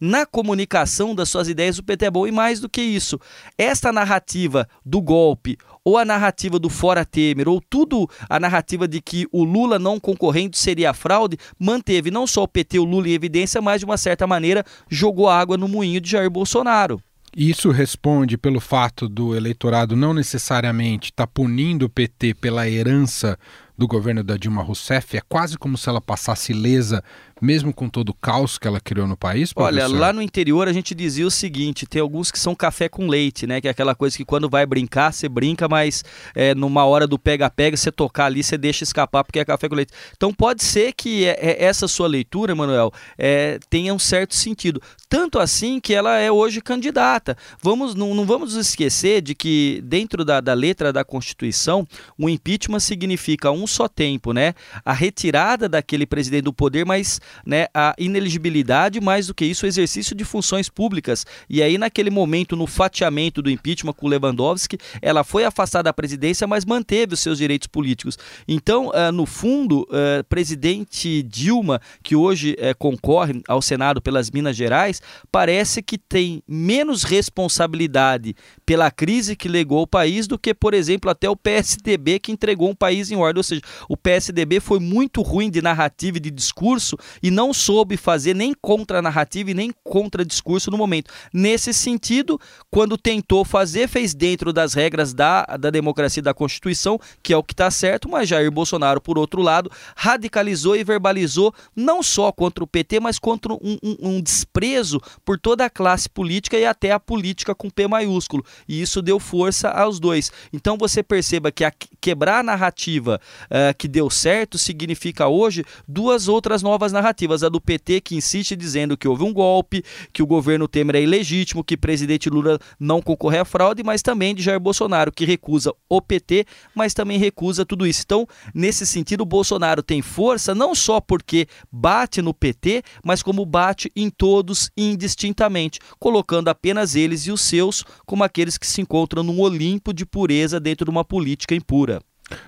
na 0.00 0.26
comunicação 0.26 1.14
das 1.14 1.28
suas 1.28 1.48
ideias, 1.48 1.78
o 1.78 1.82
PT 1.82 2.06
é 2.06 2.10
bom. 2.10 2.26
E 2.26 2.32
mais 2.32 2.60
do 2.60 2.68
que 2.68 2.82
isso, 2.82 3.18
esta 3.56 3.92
narrativa 3.92 4.68
do 4.84 5.00
golpe, 5.00 5.56
ou 5.84 5.98
a 5.98 6.04
narrativa 6.04 6.58
do 6.58 6.68
fora 6.70 7.04
Temer, 7.04 7.48
ou 7.48 7.60
tudo 7.60 8.08
a 8.28 8.40
narrativa 8.40 8.88
de 8.88 9.00
que 9.00 9.26
o 9.32 9.44
Lula 9.44 9.78
não 9.78 10.00
concorrendo 10.00 10.56
seria 10.56 10.94
fraude, 10.94 11.38
manteve 11.58 12.10
não 12.10 12.26
só 12.26 12.42
o 12.42 12.48
PT, 12.48 12.78
o 12.78 12.84
Lula 12.84 13.08
em 13.08 13.12
evidência, 13.12 13.60
mas 13.60 13.80
de 13.80 13.84
uma 13.84 13.96
certa 13.96 14.26
maneira 14.26 14.64
jogou 14.88 15.28
água 15.28 15.56
no 15.56 15.68
moinho 15.68 16.00
de 16.00 16.10
Jair 16.10 16.30
Bolsonaro. 16.30 17.00
Isso 17.36 17.70
responde 17.70 18.38
pelo 18.38 18.60
fato 18.60 19.08
do 19.08 19.34
eleitorado 19.34 19.96
não 19.96 20.14
necessariamente 20.14 21.10
estar 21.10 21.26
tá 21.26 21.32
punindo 21.32 21.86
o 21.86 21.90
PT 21.90 22.34
pela 22.34 22.68
herança 22.68 23.36
do 23.76 23.86
governo 23.86 24.22
da 24.22 24.36
Dilma 24.36 24.62
Rousseff? 24.62 25.16
É 25.16 25.20
quase 25.28 25.58
como 25.58 25.76
se 25.76 25.88
ela 25.88 26.00
passasse 26.00 26.52
ilesa 26.52 27.02
mesmo 27.40 27.74
com 27.74 27.88
todo 27.88 28.10
o 28.10 28.14
caos 28.14 28.58
que 28.58 28.66
ela 28.66 28.80
criou 28.80 29.06
no 29.06 29.16
país? 29.16 29.52
Professor? 29.52 29.84
Olha, 29.84 29.98
lá 29.98 30.12
no 30.12 30.22
interior 30.22 30.68
a 30.68 30.72
gente 30.72 30.94
dizia 30.94 31.26
o 31.26 31.30
seguinte: 31.30 31.86
tem 31.86 32.00
alguns 32.00 32.30
que 32.30 32.38
são 32.38 32.54
café 32.54 32.88
com 32.88 33.06
leite, 33.06 33.46
né? 33.46 33.60
Que 33.60 33.68
é 33.68 33.70
aquela 33.70 33.94
coisa 33.94 34.16
que 34.16 34.24
quando 34.24 34.48
vai 34.48 34.64
brincar, 34.64 35.12
você 35.12 35.28
brinca, 35.28 35.68
mas 35.68 36.04
é, 36.34 36.54
numa 36.54 36.84
hora 36.84 37.06
do 37.06 37.18
pega-pega, 37.18 37.76
você 37.76 37.92
tocar 37.92 38.26
ali, 38.26 38.42
você 38.42 38.56
deixa 38.56 38.84
escapar 38.84 39.24
porque 39.24 39.38
é 39.38 39.44
café 39.44 39.68
com 39.68 39.74
leite. 39.74 39.92
Então 40.16 40.32
pode 40.32 40.62
ser 40.62 40.92
que 40.92 41.26
é, 41.26 41.38
é, 41.40 41.64
essa 41.64 41.86
sua 41.88 42.06
leitura, 42.06 42.54
Manuel, 42.54 42.92
é, 43.18 43.58
tenha 43.68 43.92
um 43.92 43.98
certo 43.98 44.34
sentido. 44.34 44.80
Tanto 45.08 45.38
assim 45.38 45.80
que 45.80 45.94
ela 45.94 46.18
é 46.18 46.30
hoje 46.30 46.60
candidata. 46.60 47.36
Vamos, 47.62 47.94
não, 47.94 48.14
não 48.14 48.24
vamos 48.24 48.54
esquecer 48.54 49.20
de 49.20 49.34
que 49.34 49.80
dentro 49.84 50.24
da, 50.24 50.40
da 50.40 50.54
letra 50.54 50.92
da 50.92 51.04
Constituição, 51.04 51.86
o 52.18 52.28
impeachment 52.28 52.80
significa 52.80 53.50
um 53.50 53.63
só 53.66 53.88
tempo, 53.88 54.32
né? 54.32 54.54
A 54.84 54.92
retirada 54.92 55.68
daquele 55.68 56.06
presidente 56.06 56.44
do 56.44 56.52
poder, 56.52 56.84
mas 56.84 57.20
né, 57.44 57.66
a 57.74 57.94
ineligibilidade, 57.98 59.00
mais 59.00 59.26
do 59.26 59.34
que 59.34 59.44
isso, 59.44 59.66
o 59.66 59.68
exercício 59.68 60.14
de 60.14 60.24
funções 60.24 60.68
públicas. 60.68 61.26
E 61.48 61.62
aí, 61.62 61.78
naquele 61.78 62.10
momento, 62.10 62.56
no 62.56 62.66
fatiamento 62.66 63.42
do 63.42 63.50
impeachment 63.50 63.92
com 63.92 64.08
Lewandowski, 64.08 64.78
ela 65.00 65.24
foi 65.24 65.44
afastada 65.44 65.84
da 65.84 65.92
presidência, 65.92 66.46
mas 66.46 66.64
manteve 66.64 67.14
os 67.14 67.20
seus 67.20 67.38
direitos 67.38 67.66
políticos. 67.66 68.18
Então, 68.46 68.88
uh, 68.88 69.12
no 69.12 69.26
fundo, 69.26 69.82
uh, 69.82 70.24
presidente 70.28 71.22
Dilma, 71.22 71.80
que 72.02 72.16
hoje 72.16 72.52
uh, 72.52 72.76
concorre 72.78 73.42
ao 73.48 73.60
Senado 73.60 74.00
pelas 74.00 74.30
Minas 74.30 74.56
Gerais, 74.56 75.02
parece 75.30 75.82
que 75.82 75.98
tem 75.98 76.42
menos 76.48 77.02
responsabilidade 77.02 78.34
pela 78.64 78.90
crise 78.90 79.36
que 79.36 79.48
legou 79.48 79.82
o 79.82 79.86
país 79.86 80.26
do 80.26 80.38
que, 80.38 80.54
por 80.54 80.74
exemplo, 80.74 81.10
até 81.10 81.28
o 81.28 81.36
PSDB 81.36 82.18
que 82.18 82.32
entregou 82.32 82.70
um 82.70 82.74
país 82.74 83.10
em 83.10 83.16
ordem. 83.16 83.38
Ou 83.38 83.44
seja, 83.54 83.62
o 83.88 83.96
PSDB 83.96 84.60
foi 84.60 84.78
muito 84.78 85.22
ruim 85.22 85.50
de 85.50 85.62
narrativa 85.62 86.16
e 86.16 86.20
de 86.20 86.30
discurso 86.30 86.96
e 87.22 87.30
não 87.30 87.52
soube 87.52 87.96
fazer 87.96 88.34
nem 88.34 88.54
contra-narrativa 88.54 89.50
e 89.50 89.54
nem 89.54 89.72
contra-discurso 89.82 90.70
no 90.70 90.78
momento. 90.78 91.12
Nesse 91.32 91.72
sentido, 91.72 92.40
quando 92.70 92.96
tentou 92.96 93.44
fazer, 93.44 93.88
fez 93.88 94.14
dentro 94.14 94.52
das 94.52 94.74
regras 94.74 95.12
da, 95.12 95.44
da 95.58 95.70
democracia 95.70 96.20
e 96.20 96.24
da 96.24 96.34
Constituição, 96.34 96.98
que 97.22 97.32
é 97.32 97.36
o 97.36 97.42
que 97.42 97.52
está 97.52 97.70
certo, 97.70 98.08
mas 98.08 98.28
Jair 98.28 98.50
Bolsonaro, 98.50 99.00
por 99.00 99.18
outro 99.18 99.42
lado, 99.42 99.70
radicalizou 99.96 100.76
e 100.76 100.84
verbalizou 100.84 101.54
não 101.74 102.02
só 102.02 102.32
contra 102.32 102.64
o 102.64 102.66
PT, 102.66 103.00
mas 103.00 103.18
contra 103.18 103.52
um, 103.52 103.78
um, 103.82 103.96
um 104.00 104.20
desprezo 104.20 105.00
por 105.24 105.38
toda 105.38 105.64
a 105.64 105.70
classe 105.70 106.08
política 106.08 106.58
e 106.58 106.64
até 106.64 106.92
a 106.92 107.00
política 107.00 107.54
com 107.54 107.70
P 107.70 107.86
maiúsculo. 107.86 108.44
E 108.68 108.80
isso 108.80 109.02
deu 109.02 109.18
força 109.18 109.68
aos 109.70 110.00
dois. 110.00 110.32
Então 110.52 110.76
você 110.76 111.02
perceba 111.02 111.50
que 111.50 111.64
a, 111.64 111.72
quebrar 112.00 112.40
a 112.40 112.42
narrativa 112.42 113.20
uh, 113.46 113.76
que 113.76 113.88
deu 113.88 114.10
certo 114.10 114.58
significa 114.58 115.28
hoje 115.28 115.64
duas 115.86 116.28
outras 116.28 116.62
novas 116.62 116.92
narrativas 116.92 117.42
a 117.42 117.48
do 117.48 117.60
PT 117.60 118.00
que 118.00 118.16
insiste 118.16 118.56
dizendo 118.56 118.96
que 118.96 119.08
houve 119.08 119.24
um 119.24 119.32
golpe, 119.32 119.84
que 120.12 120.22
o 120.22 120.26
governo 120.26 120.68
Temer 120.68 120.96
é 120.96 121.02
ilegítimo, 121.02 121.64
que 121.64 121.76
presidente 121.76 122.28
Lula 122.28 122.58
não 122.78 123.00
concorre 123.00 123.38
à 123.38 123.44
fraude, 123.44 123.82
mas 123.82 124.02
também 124.02 124.34
de 124.34 124.42
Jair 124.42 124.60
Bolsonaro, 124.60 125.12
que 125.12 125.24
recusa 125.24 125.72
o 125.88 126.00
PT, 126.00 126.46
mas 126.74 126.94
também 126.94 127.18
recusa 127.18 127.64
tudo 127.64 127.86
isso. 127.86 128.02
Então, 128.04 128.26
nesse 128.54 128.86
sentido, 128.86 129.22
o 129.22 129.26
Bolsonaro 129.26 129.82
tem 129.82 130.02
força 130.02 130.54
não 130.54 130.74
só 130.74 131.00
porque 131.00 131.46
bate 131.70 132.22
no 132.22 132.34
PT, 132.34 132.82
mas 133.04 133.22
como 133.22 133.44
bate 133.44 133.90
em 133.94 134.10
todos 134.10 134.70
indistintamente, 134.76 135.80
colocando 135.98 136.48
apenas 136.48 136.94
eles 136.94 137.26
e 137.26 137.32
os 137.32 137.40
seus 137.40 137.84
como 138.06 138.24
aqueles 138.24 138.58
que 138.58 138.66
se 138.66 138.80
encontram 138.80 139.22
num 139.22 139.40
Olimpo 139.40 139.92
de 139.92 140.06
pureza 140.06 140.60
dentro 140.60 140.84
de 140.84 140.90
uma 140.90 141.04
política 141.04 141.54
impura. 141.54 142.00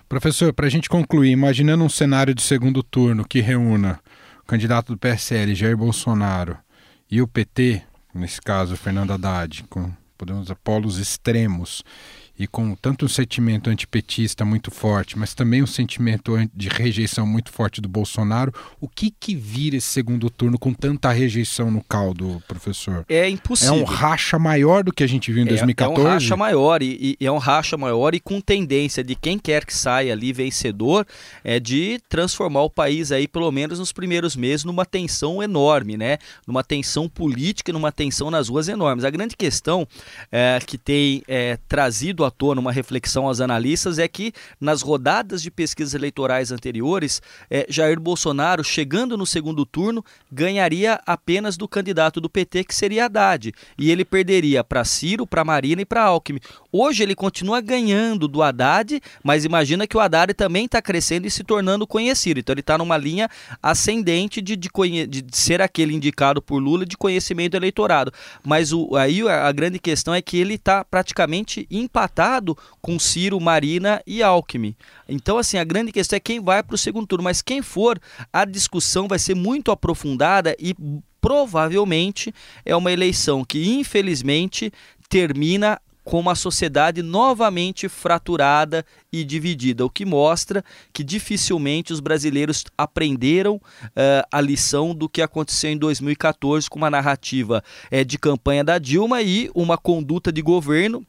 Professor, 0.09 0.53
para 0.53 0.67
a 0.67 0.71
gente 0.71 0.89
concluir, 0.89 1.31
imaginando 1.31 1.85
um 1.85 1.89
cenário 1.89 2.35
de 2.35 2.43
segundo 2.43 2.83
turno 2.83 3.27
que 3.27 3.41
reúna 3.41 4.01
candidato 4.47 4.93
do 4.93 4.99
PSL, 4.99 5.55
Jair 5.55 5.77
Bolsonaro, 5.77 6.57
e 7.11 7.21
o 7.21 7.27
PT, 7.27 7.83
nesse 8.15 8.41
caso 8.41 8.77
Fernando 8.77 9.13
Haddad, 9.13 9.65
com 9.69 9.93
podemos 10.17 10.43
dizer, 10.43 10.57
polos 10.65 10.99
extremos, 10.99 11.83
e 12.39 12.47
com 12.47 12.75
tanto 12.75 13.05
um 13.05 13.09
sentimento 13.09 13.71
antipetista 13.71 14.45
muito 14.45 14.71
forte, 14.71 15.19
mas 15.19 15.35
também 15.35 15.63
um 15.63 15.67
sentimento 15.67 16.37
de 16.55 16.69
rejeição 16.69 17.27
muito 17.27 17.51
forte 17.51 17.81
do 17.81 17.89
Bolsonaro, 17.89 18.53
o 18.81 18.89
que 18.89 19.11
que 19.11 19.35
vira 19.35 19.77
esse 19.77 19.87
segundo 19.87 20.29
turno 20.29 20.59
com 20.59 20.73
tanta 20.73 21.11
rejeição 21.11 21.71
no 21.71 21.83
caldo, 21.83 22.43
professor? 22.47 23.05
É 23.09 23.29
impossível. 23.29 23.75
É 23.75 23.79
um 23.79 23.85
racha 23.85 24.39
maior 24.39 24.85
do 24.85 24.93
que 24.93 25.03
a 25.03 25.07
gente 25.07 25.33
viu 25.33 25.43
em 25.43 25.47
2014? 25.47 26.01
É, 26.01 26.05
é 26.05 26.09
um 26.09 26.13
racha 26.13 26.37
maior 26.37 26.83
e, 26.83 27.17
e, 27.19 27.27
é 27.27 27.33
um 27.33 27.39
racha 27.39 27.77
maior 27.77 28.15
e 28.15 28.21
com 28.21 28.41
tendência 28.41 29.03
de 29.03 29.15
quem 29.15 29.39
quer 29.39 29.65
que 29.65 29.75
saia 29.75 30.13
ali 30.13 30.33
vencedor 30.33 31.07
é 31.43 31.59
de 31.59 31.99
transformar 32.09 32.63
o 32.63 32.71
país 32.71 33.11
aí 33.13 33.27
pelo 33.27 33.51
menos 33.51 33.79
nos 33.79 33.93
primeiros 33.93 34.37
meses 34.37 34.65
numa 34.65 34.85
tensão 34.85 35.43
enorme, 35.43 35.97
né? 35.97 36.19
Numa 36.47 36.63
tensão 36.63 37.09
política, 37.09 37.73
numa 37.73 37.91
tensão 37.91 38.31
nas 38.31 38.49
ruas 38.49 38.69
enormes. 38.69 39.05
A 39.05 39.11
grande 39.11 39.37
questão 39.37 39.87
é, 40.31 40.59
que 40.65 40.77
tem 40.77 41.23
é, 41.27 41.59
trazido 41.69 42.26
à 42.27 42.31
tona 42.31 42.61
uma 42.61 42.73
reflexão 42.73 43.27
aos 43.27 43.41
analistas 43.41 43.99
é 43.99 44.09
que 44.09 44.33
nas 44.61 44.83
rodadas 44.83 45.43
de 45.43 45.51
pesquisas 45.51 45.95
eleitorais 45.95 46.51
anteriores, 46.53 47.23
é, 47.51 47.67
Jair 47.69 48.01
Bolsonaro, 48.01 48.65
chegando 48.65 49.17
no 49.17 49.27
segundo 49.27 49.65
turno, 49.65 50.05
ganharia 50.31 51.01
apenas 51.07 51.57
do 51.57 51.69
candidato 51.69 52.21
do 52.21 52.29
PT, 52.29 52.65
que 52.65 52.75
seria 52.75 53.07
Haddad. 53.07 53.53
E 53.79 53.91
ele 53.91 54.05
perderia 54.05 54.65
para 54.65 54.85
Ciro, 54.85 55.27
para 55.27 55.45
Marina 55.45 55.83
e 55.83 55.85
para 55.85 56.03
Alckmin. 56.03 56.41
Hoje 56.73 57.03
ele 57.03 57.15
continua 57.15 57.61
ganhando 57.61 58.29
do 58.29 58.43
Haddad, 58.43 59.01
mas 59.23 59.45
imagina 59.45 59.87
que 59.87 59.97
o 59.97 60.01
Haddad 60.01 60.35
também 60.35 60.67
está 60.67 60.83
crescendo 60.83 61.27
e 61.27 61.31
se 61.31 61.45
tornando 61.45 61.87
conhecido. 61.87 62.41
Então 62.41 62.53
ele 62.53 62.61
está 62.61 62.77
numa 62.77 62.97
linha 62.97 63.29
ascendente 63.63 64.41
de, 64.43 64.57
de, 64.57 64.69
de, 65.07 65.37
ser 65.37 65.63
aquele 65.63 65.95
indicado 65.95 66.43
por 66.43 66.59
Lula 66.59 66.85
de 66.85 66.97
conhecimento 66.97 67.57
eleitorado. 67.57 68.13
Mas 68.45 68.73
o, 68.73 68.95
aí 68.97 69.27
a, 69.29 69.47
a 69.47 69.53
grande 69.53 69.79
questão 69.79 70.15
é 70.15 70.21
que 70.21 70.37
ele 70.37 70.55
está 70.55 70.85
praticamente 70.85 71.67
empatado 71.71 72.16
com 72.81 72.99
Ciro, 72.99 73.41
Marina 73.41 74.03
e 74.07 74.23
Alckmin. 74.23 74.75
Então, 75.09 75.39
assim, 75.39 75.59
a 75.59 75.65
grande 75.65 75.93
questão 75.93 76.17
é 76.17 76.21
quem 76.21 76.41
vai 76.41 76.63
para 76.63 76.75
o 76.75 76.79
segundo 76.79 77.07
turno. 77.07 77.25
Mas 77.25 77.43
quem 77.43 77.63
for, 77.63 78.01
a 78.33 78.45
discussão 78.45 79.09
vai 79.09 79.19
ser 79.19 79.35
muito 79.35 79.71
aprofundada 79.71 80.57
e 80.59 80.75
provavelmente 81.21 82.33
é 82.65 82.75
uma 82.77 82.93
eleição 82.93 83.45
que, 83.45 83.69
infelizmente, 83.69 84.73
termina 85.09 85.81
com 86.07 86.21
uma 86.21 86.37
sociedade 86.37 87.03
novamente 87.03 87.89
fraturada 87.89 88.87
e 89.13 89.25
dividida, 89.25 89.85
o 89.85 89.91
que 89.91 90.05
mostra 90.05 90.65
que 90.93 91.03
dificilmente 91.03 91.93
os 91.93 91.99
brasileiros 91.99 92.65
aprenderam 92.79 93.57
uh, 93.57 94.25
a 94.31 94.41
lição 94.41 94.95
do 94.95 95.09
que 95.09 95.21
aconteceu 95.21 95.69
em 95.73 95.77
2014 95.77 96.71
com 96.71 96.79
uma 96.79 96.89
narrativa 96.89 97.61
uh, 97.91 98.05
de 98.05 98.19
campanha 98.19 98.63
da 98.63 98.79
Dilma 98.79 99.21
e 99.21 99.51
uma 99.53 99.77
conduta 99.77 100.31
de 100.31 100.41
governo 100.41 101.05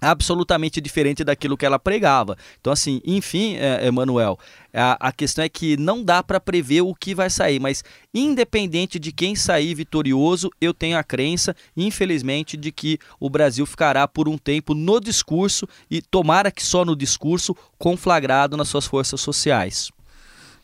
absolutamente 0.00 0.80
diferente 0.80 1.24
daquilo 1.24 1.56
que 1.56 1.66
ela 1.66 1.78
pregava. 1.78 2.36
Então, 2.60 2.72
assim, 2.72 3.00
enfim, 3.04 3.56
é, 3.56 3.86
Emanuel, 3.86 4.38
a, 4.72 5.08
a 5.08 5.12
questão 5.12 5.44
é 5.44 5.48
que 5.48 5.76
não 5.76 6.02
dá 6.02 6.22
para 6.22 6.40
prever 6.40 6.82
o 6.82 6.94
que 6.94 7.14
vai 7.14 7.30
sair, 7.30 7.60
mas 7.60 7.82
independente 8.14 8.98
de 8.98 9.12
quem 9.12 9.34
sair 9.34 9.74
vitorioso, 9.74 10.50
eu 10.60 10.72
tenho 10.72 10.98
a 10.98 11.02
crença, 11.02 11.54
infelizmente, 11.76 12.56
de 12.56 12.70
que 12.70 12.98
o 13.18 13.28
Brasil 13.28 13.66
ficará 13.66 14.06
por 14.06 14.28
um 14.28 14.38
tempo 14.38 14.74
no 14.74 15.00
discurso 15.00 15.66
e 15.90 16.00
tomara 16.00 16.50
que 16.50 16.62
só 16.62 16.84
no 16.84 16.96
discurso, 16.96 17.56
conflagrado 17.78 18.56
nas 18.56 18.68
suas 18.68 18.86
forças 18.86 19.20
sociais. 19.20 19.90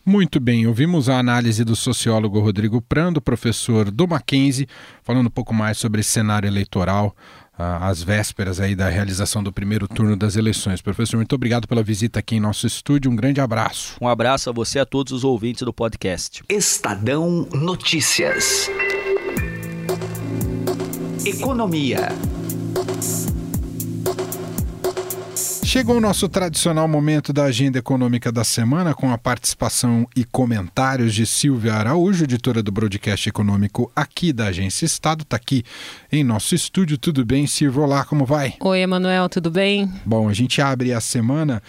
Muito 0.07 0.39
bem, 0.39 0.67
ouvimos 0.67 1.09
a 1.09 1.17
análise 1.17 1.63
do 1.63 1.75
sociólogo 1.75 2.39
Rodrigo 2.39 2.79
Prando, 2.79 3.19
professor 3.19 3.89
do 3.89 4.07
Mackenzie, 4.07 4.67
falando 5.01 5.25
um 5.25 5.31
pouco 5.31 5.51
mais 5.51 5.79
sobre 5.79 6.03
cenário 6.03 6.45
eleitoral 6.45 7.15
às 7.57 8.03
vésperas 8.03 8.59
aí 8.59 8.75
da 8.75 8.89
realização 8.89 9.43
do 9.43 9.51
primeiro 9.51 9.87
turno 9.87 10.15
das 10.15 10.35
eleições. 10.35 10.81
Professor, 10.81 11.17
muito 11.17 11.33
obrigado 11.33 11.67
pela 11.67 11.83
visita 11.83 12.19
aqui 12.19 12.35
em 12.35 12.39
nosso 12.39 12.67
estúdio. 12.67 13.09
Um 13.09 13.15
grande 13.15 13.39
abraço. 13.39 13.95
Um 14.01 14.07
abraço 14.07 14.49
a 14.49 14.53
você 14.53 14.79
e 14.79 14.81
a 14.81 14.85
todos 14.85 15.13
os 15.13 15.23
ouvintes 15.23 15.63
do 15.63 15.73
podcast. 15.73 16.43
Estadão 16.49 17.47
Notícias. 17.53 18.69
Economia. 21.25 22.09
Chegou 25.75 25.97
o 25.97 25.99
nosso 25.99 26.29
tradicional 26.29 26.87
momento 26.87 27.33
da 27.33 27.43
agenda 27.43 27.77
econômica 27.77 28.31
da 28.31 28.45
semana, 28.45 28.93
com 28.93 29.11
a 29.11 29.17
participação 29.17 30.07
e 30.15 30.23
comentários 30.23 31.13
de 31.13 31.25
Silvia 31.25 31.73
Araújo, 31.73 32.23
editora 32.23 32.63
do 32.63 32.71
broadcast 32.71 33.27
econômico 33.27 33.91
aqui 33.93 34.31
da 34.31 34.45
Agência 34.45 34.85
Estado. 34.85 35.23
Está 35.23 35.35
aqui 35.35 35.65
em 36.09 36.23
nosso 36.23 36.55
estúdio. 36.55 36.97
Tudo 36.97 37.25
bem, 37.25 37.45
Silvia? 37.45 37.81
Olá, 37.81 38.05
como 38.05 38.25
vai? 38.25 38.53
Oi, 38.61 38.79
Emanuel, 38.79 39.27
tudo 39.27 39.51
bem? 39.51 39.91
Bom, 40.05 40.29
a 40.29 40.33
gente 40.33 40.61
abre 40.61 40.93
a 40.93 41.01
semana 41.01 41.61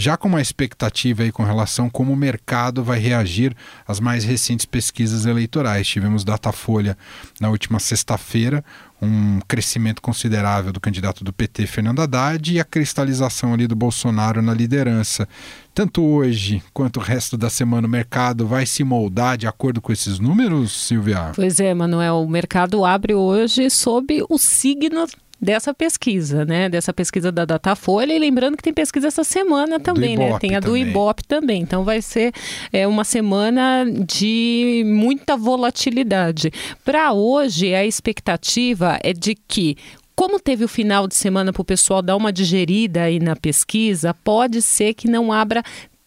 já 0.00 0.16
com 0.16 0.26
uma 0.26 0.40
expectativa 0.40 1.22
aí 1.22 1.30
com 1.30 1.44
relação 1.44 1.86
a 1.86 1.90
como 1.90 2.12
o 2.12 2.16
mercado 2.16 2.82
vai 2.82 2.98
reagir 2.98 3.54
às 3.86 4.00
mais 4.00 4.24
recentes 4.24 4.64
pesquisas 4.64 5.26
eleitorais. 5.26 5.86
Tivemos 5.86 6.24
Datafolha 6.24 6.96
na 7.38 7.50
última 7.50 7.78
sexta-feira, 7.78 8.64
um 9.00 9.40
crescimento 9.46 10.00
considerável 10.00 10.72
do 10.72 10.80
candidato 10.80 11.22
do 11.22 11.32
PT, 11.32 11.66
Fernando 11.66 12.00
Haddad, 12.00 12.52
e 12.52 12.58
a 12.58 12.64
cristalização 12.64 13.52
ali 13.52 13.66
do 13.66 13.76
Bolsonaro 13.76 14.40
na 14.40 14.54
liderança. 14.54 15.28
Tanto 15.74 16.02
hoje 16.02 16.62
quanto 16.72 16.98
o 16.98 17.02
resto 17.02 17.36
da 17.36 17.50
semana, 17.50 17.86
o 17.86 17.90
mercado 17.90 18.46
vai 18.46 18.66
se 18.66 18.82
moldar 18.82 19.36
de 19.36 19.46
acordo 19.46 19.80
com 19.80 19.92
esses 19.92 20.18
números, 20.18 20.72
Silvia? 20.86 21.32
Pois 21.34 21.60
é, 21.60 21.72
Manuel, 21.74 22.22
o 22.22 22.28
mercado 22.28 22.84
abre 22.84 23.14
hoje 23.14 23.70
sob 23.70 24.24
o 24.28 24.38
signo 24.38 25.06
dessa 25.40 25.72
pesquisa, 25.72 26.44
né? 26.44 26.68
Dessa 26.68 26.92
pesquisa 26.92 27.32
da 27.32 27.44
Datafolha. 27.44 28.12
E 28.12 28.18
lembrando 28.18 28.56
que 28.56 28.62
tem 28.62 28.74
pesquisa 28.74 29.08
essa 29.08 29.24
semana 29.24 29.80
também, 29.80 30.16
né? 30.16 30.38
Tem 30.38 30.54
a 30.54 30.60
do 30.60 30.66
também. 30.66 30.82
Ibope 30.82 31.24
também. 31.24 31.62
Então 31.62 31.84
vai 31.84 32.02
ser 32.02 32.32
é, 32.72 32.86
uma 32.86 33.04
semana 33.04 33.84
de 34.06 34.82
muita 34.86 35.36
volatilidade. 35.36 36.52
Para 36.84 37.12
hoje, 37.12 37.74
a 37.74 37.86
expectativa 37.86 38.98
é 39.02 39.12
de 39.12 39.34
que 39.34 39.76
como 40.20 40.38
teve 40.38 40.62
o 40.62 40.68
final 40.68 41.08
de 41.08 41.14
semana 41.14 41.50
para 41.50 41.62
o 41.62 41.64
pessoal 41.64 42.02
dar 42.02 42.14
uma 42.14 42.30
digerida 42.30 43.04
aí 43.04 43.18
na 43.18 43.34
pesquisa, 43.34 44.12
pode 44.12 44.60
ser 44.60 44.92
que 44.92 45.08
não 45.08 45.32
abra 45.32 45.62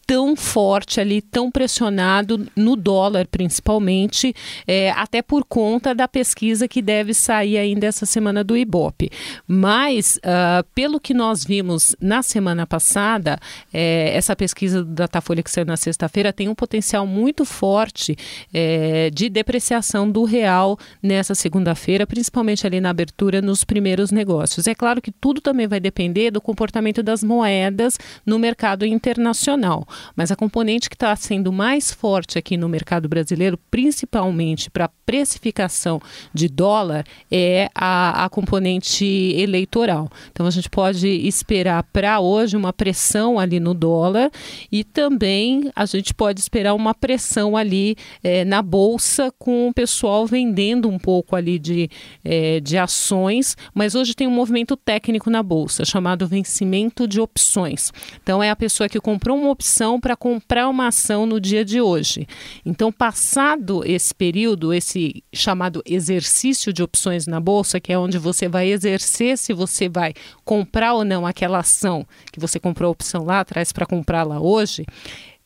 tão 0.06 0.36
forte 0.36 1.00
ali, 1.00 1.22
tão 1.22 1.50
pressionado 1.50 2.46
no 2.56 2.76
dólar, 2.76 3.28
principalmente, 3.28 4.36
é, 4.68 4.92
até 4.92 5.22
por 5.22 5.46
conta 5.46 5.96
da 5.96 6.08
pesquisa 6.08 6.68
que 6.68 6.82
deve 6.82 7.13
sair 7.13 7.58
ainda 7.58 7.88
essa 7.88 8.06
semana 8.06 8.44
do 8.44 8.58
Ibope. 8.58 9.10
Mas, 9.48 10.18
uh, 10.18 10.63
pelo 10.76 11.00
que 11.00 11.13
nós 11.13 11.44
vimos 11.44 11.96
na 12.02 12.22
semana 12.22 12.68
passada, 12.68 13.39
é, 13.74 14.16
essa 14.16 14.36
pesquisa 14.36 14.84
do 14.84 14.92
Datafolha 14.94 15.42
que 15.42 15.52
saiu 15.52 15.66
na 15.66 15.78
sexta-feira 15.78 16.34
tem 16.34 16.50
um 16.50 16.56
potencial 16.56 17.08
muito 17.08 17.46
forte 17.46 18.18
é, 18.54 19.10
de 19.10 19.30
depreciação 19.30 20.10
do 20.10 20.24
real 20.24 20.78
nessa 21.02 21.34
segunda-feira, 21.34 22.06
principalmente 22.06 22.68
ali 22.68 22.82
na 22.82 22.89
abertura 22.89 23.42
nos 23.42 23.63
primeiros 23.63 24.12
negócios. 24.12 24.68
É 24.68 24.76
claro 24.76 25.02
que 25.02 25.12
tudo 25.12 25.39
também 25.39 25.68
vai 25.68 25.80
depender 25.80 26.32
do 26.32 26.42
comportamento 26.42 27.02
das 27.02 27.24
moedas 27.24 27.98
no 28.26 28.38
mercado 28.38 28.86
internacional. 28.86 29.88
Mas 30.15 30.32
a 30.32 30.36
componente 30.36 30.89
que 30.89 30.95
está 30.95 31.15
sendo 31.15 31.51
mais 31.51 31.91
forte 31.91 32.38
aqui 32.38 32.58
no 32.58 32.69
mercado 32.69 33.08
brasileiro, 33.08 33.58
principalmente 33.69 34.69
para 34.69 34.89
precificação 35.06 36.02
de 36.34 36.48
dólar, 36.48 37.06
é 37.32 37.70
a, 37.74 38.26
a 38.26 38.30
componente 38.30 39.06
eleitoral. 39.38 40.10
Então 40.32 40.46
a 40.46 40.52
gente 40.52 40.70
pode 40.70 41.08
esperar 41.08 41.84
para 41.92 42.20
hoje 42.20 42.56
uma 42.56 42.74
pressão 42.74 43.39
ali 43.39 43.60
no 43.60 43.74
dólar 43.74 44.32
e 44.72 44.84
também 44.84 45.72
a 45.76 45.86
gente 45.86 46.13
pode 46.13 46.39
esperar 46.39 46.74
uma 46.74 46.94
pressão 46.94 47.56
ali 47.58 47.96
é, 48.24 48.46
na 48.46 48.62
bolsa 48.62 49.32
com 49.38 49.70
o 49.70 49.74
pessoal 49.74 50.26
vendendo 50.26 50.89
um 50.89 50.98
pouco 50.98 51.36
ali 51.36 51.60
de, 51.60 51.89
é, 52.24 52.60
de 52.60 52.78
ações, 52.78 53.56
mas 53.74 53.96
hoje 53.96 54.16
tem 54.16 54.28
um 54.28 54.32
movimento 54.32 54.76
técnico 54.76 55.30
na 55.30 55.44
bolsa 55.44 55.86
chamado 55.86 56.28
vencimento 56.28 57.08
de 57.08 57.20
opções. 57.20 57.92
Então 58.22 58.42
é 58.42 58.50
a 58.50 58.56
pessoa 58.56 58.89
que 58.89 59.00
comprou 59.00 59.38
uma 59.38 59.50
opção 59.50 60.00
para 60.00 60.16
comprar 60.16 60.70
uma 60.70 60.88
ação 60.88 61.26
no 61.26 61.39
dia 61.39 61.63
de 61.63 61.82
hoje. 61.82 62.28
Então, 62.66 62.92
passado 62.92 63.84
esse 63.86 64.13
período, 64.13 64.74
esse 64.74 64.92
chamado 65.34 65.82
exercício 65.86 66.73
de 66.73 66.84
opções 66.84 67.27
na 67.27 67.39
bolsa, 67.39 67.79
que 67.79 67.91
é 67.91 67.97
onde 67.97 68.17
você 68.17 68.47
vai 68.47 68.69
exercer 68.69 69.38
se 69.38 69.53
você 69.53 69.89
vai 69.89 70.13
comprar 70.43 70.93
ou 70.93 71.03
não 71.03 71.25
aquela 71.25 71.60
ação 71.60 72.06
que 72.32 72.39
você 72.39 72.60
comprou 72.60 72.89
a 72.89 72.91
opção 72.91 73.23
lá 73.23 73.39
atrás 73.39 73.71
para 73.71 73.86
comprá-la 73.86 74.39
hoje, 74.39 74.86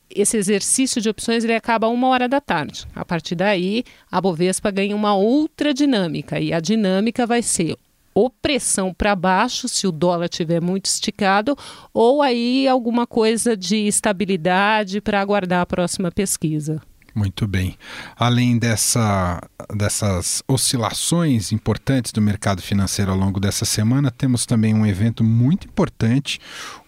esse 0.10 0.38
exercício 0.38 1.02
de 1.02 1.10
opções 1.10 1.44
ele 1.44 1.54
acaba 1.54 1.88
uma 1.88 2.08
hora 2.08 2.28
da 2.28 2.40
tarde. 2.40 2.86
A 2.96 3.04
partir 3.04 3.36
daí, 3.36 3.84
a 4.12 4.20
Bovespa 4.22 4.72
ganha 4.72 4.96
uma 4.96 5.16
outra 5.16 5.74
dinâmica 5.74 6.40
e 6.40 6.54
a 6.54 6.60
dinâmica 6.60 7.26
vai 7.26 7.42
ser 7.42 7.78
ou 8.18 8.32
pressão 8.32 8.92
para 8.92 9.16
baixo, 9.16 9.68
se 9.68 9.86
o 9.86 9.92
dólar 9.92 10.26
estiver 10.26 10.60
muito 10.60 10.88
esticado, 10.88 11.56
ou 11.94 12.24
aí 12.24 12.68
alguma 12.68 13.06
coisa 13.06 13.56
de 13.56 13.86
estabilidade 13.86 15.00
para 15.00 15.22
aguardar 15.22 15.62
a 15.62 15.66
próxima 15.68 16.12
pesquisa. 16.12 16.82
Muito 17.18 17.48
bem. 17.48 17.76
Além 18.16 18.60
dessa, 18.60 19.42
dessas 19.76 20.44
oscilações 20.48 21.52
importantes 21.52 22.12
do 22.12 22.22
mercado 22.22 22.62
financeiro 22.62 23.10
ao 23.10 23.18
longo 23.18 23.40
dessa 23.40 23.66
semana, 23.66 24.12
temos 24.12 24.46
também 24.46 24.76
um 24.76 24.86
evento 24.86 25.24
muito 25.24 25.66
importante, 25.66 26.40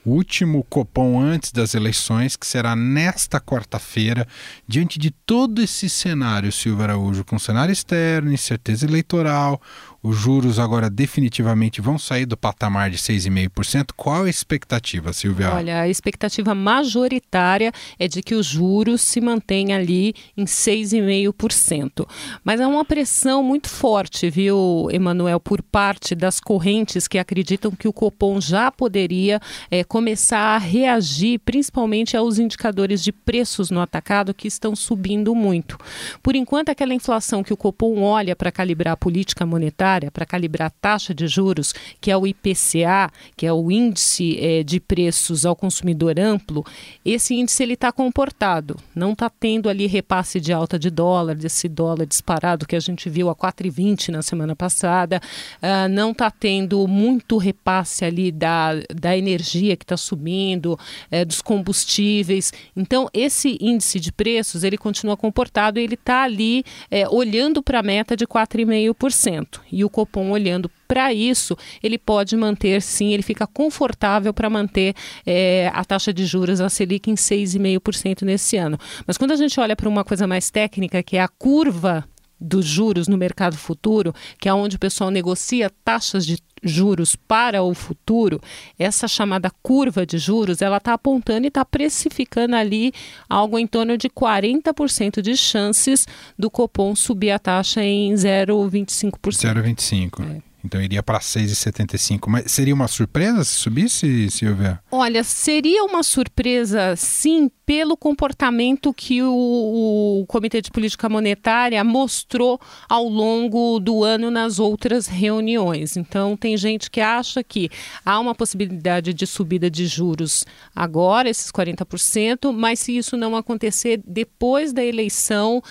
último 0.05 0.65
Copom 0.69 1.19
antes 1.19 1.51
das 1.51 1.73
eleições, 1.73 2.35
que 2.35 2.47
será 2.47 2.75
nesta 2.75 3.39
quarta-feira, 3.39 4.27
diante 4.67 4.97
de 4.97 5.11
todo 5.11 5.61
esse 5.61 5.89
cenário, 5.89 6.51
Silvio 6.51 6.83
Araújo, 6.83 7.23
com 7.23 7.37
cenário 7.37 7.71
externo, 7.71 8.31
incerteza 8.31 8.85
eleitoral, 8.85 9.61
os 10.01 10.15
juros 10.15 10.59
agora 10.59 10.89
definitivamente 10.89 11.81
vão 11.81 11.99
sair 11.99 12.25
do 12.25 12.37
patamar 12.37 12.89
de 12.89 12.97
6,5%. 12.97 13.89
Qual 13.95 14.23
a 14.23 14.29
expectativa, 14.29 15.11
Silvia? 15.11 15.53
Olha, 15.53 15.81
a 15.81 15.89
expectativa 15.89 16.55
majoritária 16.55 17.71
é 17.97 18.07
de 18.07 18.21
que 18.21 18.33
os 18.33 18.45
juros 18.45 19.01
se 19.01 19.19
mantenham 19.19 19.77
ali 19.77 20.13
em 20.37 20.45
6,5%. 20.45 22.07
Mas 22.43 22.61
há 22.61 22.67
uma 22.67 22.85
pressão 22.85 23.43
muito 23.43 23.67
forte, 23.67 24.29
viu, 24.29 24.87
Emanuel, 24.89 25.39
por 25.39 25.61
parte 25.61 26.15
das 26.15 26.39
correntes 26.39 27.07
que 27.07 27.17
acreditam 27.17 27.71
que 27.71 27.87
o 27.87 27.93
Copom 27.93 28.39
já 28.39 28.71
poderia 28.71 29.41
é, 29.69 29.83
começar 29.89 30.55
a 30.55 30.57
reagir, 30.59 31.39
principalmente 31.39 32.15
aos 32.15 32.37
indicadores 32.37 33.03
de 33.03 33.11
preços 33.11 33.71
no 33.71 33.81
atacado 33.81 34.35
que 34.35 34.47
estão 34.47 34.75
subindo 34.75 35.33
muito. 35.33 35.79
Por 36.21 36.35
enquanto, 36.35 36.69
aquela 36.69 36.93
inflação 36.93 37.43
que 37.43 37.51
o 37.51 37.57
Copom 37.57 38.03
olha 38.03 38.35
para 38.35 38.51
calibrar 38.51 38.93
a 38.93 38.97
política 38.97 39.47
monetária, 39.47 40.11
para 40.11 40.27
calibrar 40.27 40.67
a 40.67 40.69
taxa 40.69 41.11
de 41.11 41.27
juros, 41.27 41.73
que 41.99 42.11
é 42.11 42.15
o 42.15 42.27
IPCA, 42.27 43.11
que 43.35 43.47
é 43.47 43.51
o 43.51 43.71
índice 43.71 44.37
é, 44.39 44.61
de 44.61 44.79
preços 44.79 45.43
ao 45.43 45.55
consumidor 45.55 46.19
amplo, 46.19 46.63
esse 47.03 47.33
índice 47.33 47.63
ele 47.63 47.73
está 47.73 47.91
comportado, 47.91 48.77
não 48.93 49.13
está 49.13 49.27
tendo 49.27 49.69
ali 49.69 49.87
repasse 49.87 50.39
de 50.39 50.53
alta 50.53 50.77
de 50.77 50.91
dólar, 50.91 51.33
desse 51.35 51.67
dólar 51.67 52.05
disparado 52.05 52.67
que 52.67 52.75
a 52.75 52.79
gente 52.79 53.09
viu 53.09 53.27
a 53.27 53.35
4,20 53.35 54.09
na 54.09 54.21
semana 54.21 54.55
passada, 54.55 55.19
uh, 55.63 55.89
não 55.89 56.11
está 56.11 56.29
tendo 56.29 56.87
muito 56.87 57.37
repasse 57.37 58.05
ali 58.05 58.31
da, 58.31 58.73
da 58.93 59.17
energia 59.17 59.78
que 59.79 59.85
está 59.85 59.97
subindo, 59.97 60.77
é, 61.09 61.25
dos 61.25 61.41
combustíveis. 61.41 62.53
Então, 62.75 63.09
esse 63.13 63.57
índice 63.59 63.99
de 63.99 64.11
preços, 64.11 64.63
ele 64.63 64.77
continua 64.77 65.17
comportado 65.17 65.79
e 65.79 65.83
ele 65.83 65.95
está 65.95 66.23
ali 66.23 66.63
é, 66.91 67.07
olhando 67.09 67.63
para 67.63 67.79
a 67.79 67.83
meta 67.83 68.15
de 68.15 68.27
4,5%. 68.27 69.61
E 69.71 69.83
o 69.83 69.89
Copom 69.89 70.29
olhando 70.29 70.69
para 70.89 71.13
isso, 71.13 71.55
ele 71.83 71.99
pode 71.99 72.35
manter, 72.35 72.81
sim, 72.81 73.13
ele 73.13 73.21
fica 73.21 73.45
confortável 73.45 74.33
para 74.33 74.49
manter 74.49 74.95
é, 75.23 75.69
a 75.71 75.85
taxa 75.85 76.11
de 76.11 76.25
juros, 76.25 76.59
a 76.59 76.67
Selic, 76.67 77.11
em 77.11 77.13
6,5% 77.13 78.23
nesse 78.23 78.57
ano. 78.57 78.75
Mas 79.05 79.15
quando 79.15 79.31
a 79.31 79.35
gente 79.35 79.59
olha 79.59 79.75
para 79.75 79.87
uma 79.87 80.03
coisa 80.03 80.25
mais 80.25 80.49
técnica, 80.49 81.03
que 81.03 81.15
é 81.15 81.21
a 81.21 81.27
curva 81.27 82.08
dos 82.39 82.65
juros 82.65 83.07
no 83.07 83.17
mercado 83.17 83.57
futuro, 83.57 84.13
que 84.39 84.47
é 84.47 84.53
onde 84.53 84.75
o 84.75 84.79
pessoal 84.79 85.11
negocia 85.11 85.71
taxas 85.83 86.25
de 86.25 86.37
juros 86.63 87.15
para 87.15 87.63
o 87.63 87.73
futuro, 87.73 88.41
essa 88.77 89.07
chamada 89.07 89.49
curva 89.63 90.05
de 90.05 90.17
juros, 90.17 90.61
ela 90.61 90.77
está 90.77 90.93
apontando 90.93 91.45
e 91.45 91.47
está 91.47 91.63
precificando 91.63 92.55
ali 92.55 92.93
algo 93.29 93.57
em 93.57 93.65
torno 93.65 93.97
de 93.97 94.09
40% 94.09 95.21
de 95.21 95.37
chances 95.37 96.05
do 96.37 96.49
Copom 96.49 96.95
subir 96.95 97.31
a 97.31 97.39
taxa 97.39 97.83
em 97.83 98.13
0,25%. 98.13 99.11
0,25%. 99.21 100.37
É. 100.45 100.48
Então 100.63 100.81
iria 100.81 101.01
para 101.01 101.19
6,75. 101.19 102.27
Mas 102.27 102.51
seria 102.51 102.73
uma 102.73 102.87
surpresa 102.87 103.43
se 103.43 103.55
subisse, 103.55 104.29
Silvia? 104.29 104.79
Olha, 104.91 105.23
seria 105.23 105.83
uma 105.83 106.03
surpresa, 106.03 106.95
sim, 106.95 107.49
pelo 107.65 107.95
comportamento 107.95 108.93
que 108.93 109.21
o, 109.21 110.21
o, 110.21 110.25
Comitê 110.27 110.61
de 110.61 110.71
Política 110.71 111.07
Monetária 111.07 111.83
mostrou 111.83 112.59
ao 112.89 113.07
longo 113.07 113.79
do 113.79 114.03
ano 114.03 114.29
nas 114.29 114.59
outras 114.59 115.07
reuniões. 115.07 115.95
Então, 115.95 116.35
tem 116.35 116.57
gente 116.57 116.91
que 116.91 116.99
acha 116.99 117.43
que 117.43 117.69
há 118.03 118.19
uma 118.19 118.35
possibilidade 118.35 119.13
de 119.13 119.25
subida 119.25 119.69
de 119.69 119.85
juros 119.87 120.43
agora, 120.75 121.29
esses 121.29 121.51
40%, 121.51 122.51
mas 122.51 122.79
se 122.79 122.97
isso 122.97 123.15
não 123.15 123.35
acontecer 123.35 124.01
depois 124.05 124.73
da 124.73 124.83
eleição, 124.83 125.63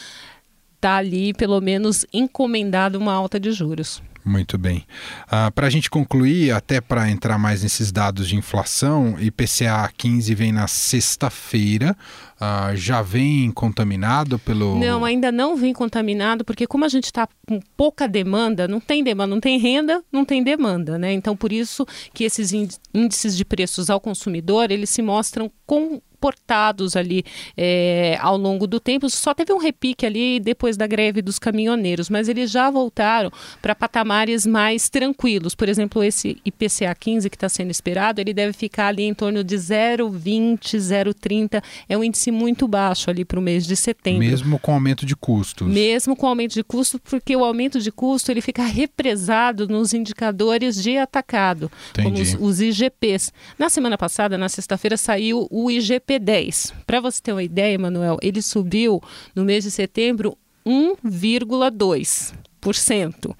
está 0.76 0.96
ali 0.96 1.34
pelo 1.34 1.60
menos 1.60 2.06
encomendado 2.12 2.98
uma 2.98 3.12
alta 3.12 3.38
de 3.38 3.50
juros. 3.52 4.00
Muito 4.28 4.58
bem. 4.58 4.86
Uh, 5.26 5.50
para 5.52 5.66
a 5.66 5.70
gente 5.70 5.88
concluir, 5.88 6.52
até 6.52 6.82
para 6.82 7.10
entrar 7.10 7.38
mais 7.38 7.62
nesses 7.62 7.90
dados 7.90 8.28
de 8.28 8.36
inflação, 8.36 9.16
IPCA 9.18 9.90
15 9.96 10.34
vem 10.34 10.52
na 10.52 10.68
sexta-feira. 10.68 11.96
Uh, 12.40 12.76
já 12.76 13.02
vem 13.02 13.50
contaminado 13.50 14.38
pelo. 14.38 14.78
Não, 14.78 15.04
ainda 15.04 15.32
não 15.32 15.56
vem 15.56 15.72
contaminado, 15.72 16.44
porque 16.44 16.68
como 16.68 16.84
a 16.84 16.88
gente 16.88 17.06
está 17.06 17.26
com 17.48 17.58
pouca 17.76 18.06
demanda, 18.06 18.68
não 18.68 18.78
tem 18.78 19.02
demanda, 19.02 19.34
não 19.34 19.40
tem 19.40 19.58
renda, 19.58 20.04
não 20.12 20.24
tem 20.24 20.40
demanda, 20.40 20.96
né? 20.96 21.12
Então, 21.12 21.36
por 21.36 21.52
isso 21.52 21.84
que 22.14 22.22
esses 22.22 22.52
índices 22.94 23.36
de 23.36 23.44
preços 23.44 23.90
ao 23.90 24.00
consumidor 24.00 24.70
eles 24.70 24.88
se 24.88 25.02
mostram 25.02 25.50
com 25.66 26.00
portados 26.20 26.96
ali 26.96 27.24
é, 27.56 28.18
ao 28.20 28.36
longo 28.36 28.66
do 28.66 28.80
tempo. 28.80 29.08
Só 29.08 29.34
teve 29.34 29.52
um 29.52 29.58
repique 29.58 30.04
ali 30.04 30.40
depois 30.40 30.76
da 30.76 30.86
greve 30.86 31.22
dos 31.22 31.38
caminhoneiros, 31.38 32.10
mas 32.10 32.28
eles 32.28 32.50
já 32.50 32.70
voltaram 32.70 33.30
para 33.62 33.74
patamares 33.74 34.46
mais 34.46 34.88
tranquilos. 34.88 35.54
Por 35.54 35.68
exemplo, 35.68 36.02
esse 36.02 36.40
IPCA 36.44 36.94
15 36.94 37.30
que 37.30 37.36
está 37.36 37.48
sendo 37.48 37.70
esperado, 37.70 38.20
ele 38.20 38.34
deve 38.34 38.52
ficar 38.52 38.88
ali 38.88 39.04
em 39.04 39.14
torno 39.14 39.42
de 39.42 39.56
0,20, 39.56 40.76
0,30. 40.76 41.62
É 41.88 41.96
um 41.96 42.04
índice 42.04 42.27
muito 42.32 42.66
baixo 42.66 43.10
ali 43.10 43.24
para 43.24 43.38
o 43.38 43.42
mês 43.42 43.66
de 43.66 43.76
setembro. 43.76 44.20
Mesmo 44.20 44.58
com 44.58 44.72
aumento 44.72 45.06
de 45.06 45.14
custos. 45.14 45.66
Mesmo 45.66 46.16
com 46.16 46.26
aumento 46.26 46.54
de 46.54 46.64
custo, 46.64 46.98
porque 46.98 47.36
o 47.36 47.44
aumento 47.44 47.80
de 47.80 47.92
custo 47.92 48.30
ele 48.30 48.40
fica 48.40 48.64
represado 48.64 49.68
nos 49.68 49.94
indicadores 49.94 50.82
de 50.82 50.96
atacado, 50.96 51.70
Entendi. 51.90 52.34
como 52.34 52.48
os, 52.48 52.58
os 52.58 52.60
IGPs. 52.60 53.32
Na 53.58 53.68
semana 53.68 53.96
passada, 53.96 54.36
na 54.36 54.48
sexta-feira, 54.48 54.96
saiu 54.96 55.46
o 55.50 55.70
IGP 55.70 56.08
IP10. 56.08 56.72
Para 56.86 57.00
você 57.00 57.20
ter 57.22 57.32
uma 57.32 57.42
ideia, 57.42 57.78
Manuel, 57.78 58.16
ele 58.22 58.40
subiu 58.40 59.02
no 59.34 59.44
mês 59.44 59.64
de 59.64 59.70
setembro 59.70 60.38
1,2%. 60.66 63.36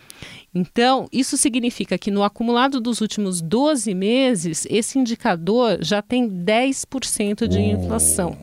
Então, 0.54 1.06
isso 1.12 1.36
significa 1.36 1.98
que 1.98 2.10
no 2.10 2.24
acumulado 2.24 2.80
dos 2.80 3.02
últimos 3.02 3.42
12 3.42 3.92
meses, 3.94 4.66
esse 4.70 4.98
indicador 4.98 5.76
já 5.80 6.00
tem 6.00 6.26
10% 6.28 7.46
de 7.46 7.60
inflação. 7.60 8.38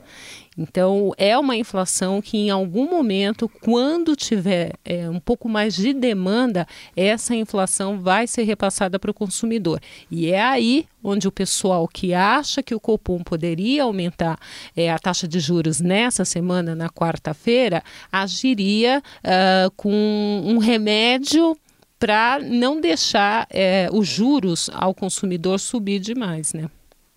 Então, 0.57 1.11
é 1.17 1.37
uma 1.37 1.55
inflação 1.55 2.21
que, 2.21 2.37
em 2.37 2.49
algum 2.49 2.89
momento, 2.89 3.49
quando 3.61 4.15
tiver 4.15 4.73
é, 4.85 5.09
um 5.09 5.19
pouco 5.19 5.49
mais 5.49 5.75
de 5.75 5.93
demanda, 5.93 6.65
essa 6.95 7.35
inflação 7.35 7.99
vai 7.99 8.25
ser 8.25 8.43
repassada 8.43 8.97
para 8.97 9.11
o 9.11 9.13
consumidor. 9.13 9.81
E 10.09 10.31
é 10.31 10.41
aí 10.41 10.87
onde 11.03 11.27
o 11.27 11.31
pessoal 11.31 11.87
que 11.87 12.13
acha 12.13 12.63
que 12.63 12.73
o 12.73 12.79
Copom 12.79 13.21
poderia 13.21 13.83
aumentar 13.83 14.39
é, 14.75 14.91
a 14.91 14.97
taxa 14.97 15.27
de 15.27 15.39
juros 15.39 15.79
nessa 15.79 16.25
semana, 16.25 16.73
na 16.73 16.89
quarta-feira, 16.89 17.83
agiria 18.11 19.03
uh, 19.19 19.71
com 19.75 20.41
um 20.43 20.57
remédio 20.57 21.55
para 21.99 22.39
não 22.39 22.81
deixar 22.81 23.47
é, 23.49 23.87
os 23.91 24.07
juros 24.07 24.69
ao 24.73 24.93
consumidor 24.93 25.59
subir 25.59 25.99
demais, 25.99 26.53
né? 26.53 26.69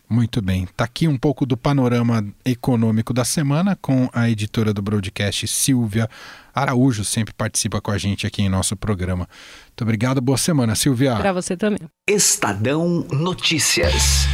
Muito 0.09 0.40
bem. 0.40 0.64
Está 0.64 0.85
aqui 0.85 1.07
um 1.07 1.18
pouco 1.18 1.44
do 1.44 1.57
panorama 1.57 2.25
econômico 2.42 3.12
da 3.12 3.25
semana 3.25 3.77
com 3.77 4.09
a 4.12 4.31
editora 4.31 4.73
do 4.73 4.81
broadcast, 4.81 5.47
Silvia 5.47 6.09
Araújo, 6.55 7.05
sempre 7.05 7.33
participa 7.35 7.81
com 7.81 7.90
a 7.90 7.99
gente 7.99 8.27
aqui 8.27 8.42
em 8.42 8.49
nosso 8.49 8.75
programa. 8.75 9.29
Muito 9.66 9.83
obrigado, 9.83 10.21
boa 10.21 10.38
semana, 10.38 10.75
Silvia. 10.75 11.14
Para 11.16 11.33
você 11.33 11.57
também. 11.57 11.79
Estadão 12.09 13.07
Notícias. 13.12 14.27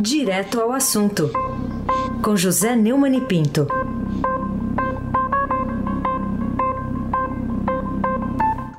Direto 0.00 0.60
ao 0.60 0.72
assunto. 0.72 1.30
Com 2.22 2.36
José 2.36 2.74
Neumann 2.76 3.16
e 3.16 3.20
Pinto. 3.22 3.66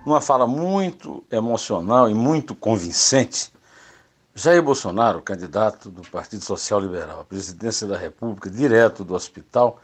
Uma 0.06 0.22
fala 0.22 0.46
muito 0.46 1.24
emocional 1.32 2.10
e 2.10 2.14
muito 2.14 2.54
convincente 2.54 3.52
Jair 4.40 4.64
Bolsonaro, 4.64 5.22
candidato 5.22 5.90
do 5.90 6.02
Partido 6.02 6.46
Social 6.46 6.80
Liberal 6.80 7.20
à 7.20 7.26
presidência 7.26 7.86
da 7.86 7.98
República, 7.98 8.50
direto 8.50 9.04
do 9.04 9.14
hospital, 9.14 9.82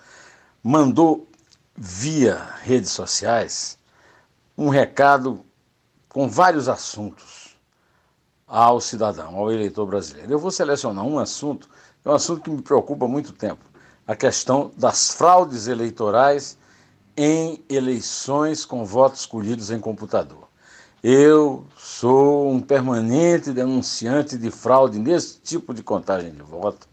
mandou 0.63 1.27
via 1.75 2.41
redes 2.61 2.91
sociais 2.91 3.77
um 4.57 4.69
recado 4.69 5.45
com 6.07 6.29
vários 6.29 6.69
assuntos 6.69 7.57
ao 8.47 8.79
cidadão, 8.79 9.35
ao 9.35 9.51
eleitor 9.51 9.85
brasileiro. 9.85 10.31
Eu 10.31 10.39
vou 10.39 10.51
selecionar 10.51 11.03
um 11.03 11.19
assunto, 11.19 11.69
é 12.05 12.09
um 12.09 12.13
assunto 12.13 12.41
que 12.41 12.49
me 12.49 12.61
preocupa 12.61 13.03
há 13.03 13.09
muito 13.09 13.33
tempo, 13.33 13.65
a 14.07 14.15
questão 14.15 14.71
das 14.77 15.11
fraudes 15.11 15.67
eleitorais 15.67 16.57
em 17.17 17.61
eleições 17.67 18.63
com 18.63 18.85
votos 18.85 19.25
colhidos 19.25 19.69
em 19.69 19.81
computador. 19.81 20.47
Eu 21.07 21.67
sou 21.77 22.49
um 22.49 22.59
permanente 22.59 23.51
denunciante 23.51 24.39
de 24.39 24.49
fraude 24.49 24.97
nesse 24.97 25.39
tipo 25.39 25.71
de 25.71 25.83
contagem 25.83 26.31
de 26.31 26.41
voto. 26.41 26.87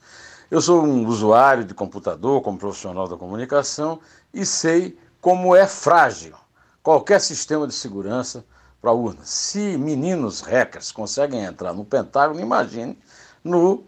Eu 0.50 0.60
sou 0.60 0.84
um 0.84 1.06
usuário 1.06 1.64
de 1.64 1.72
computador, 1.72 2.42
como 2.42 2.58
profissional 2.58 3.08
da 3.08 3.16
comunicação, 3.16 4.00
e 4.34 4.44
sei 4.44 4.98
como 5.18 5.56
é 5.56 5.66
frágil 5.66 6.34
qualquer 6.82 7.22
sistema 7.22 7.66
de 7.66 7.72
segurança 7.72 8.44
para 8.82 8.90
a 8.90 8.92
urna. 8.92 9.22
Se 9.24 9.78
meninos 9.78 10.42
hackers 10.42 10.92
conseguem 10.92 11.44
entrar 11.44 11.72
no 11.72 11.82
Pentágono, 11.82 12.38
imagine 12.38 12.98
no, 13.42 13.82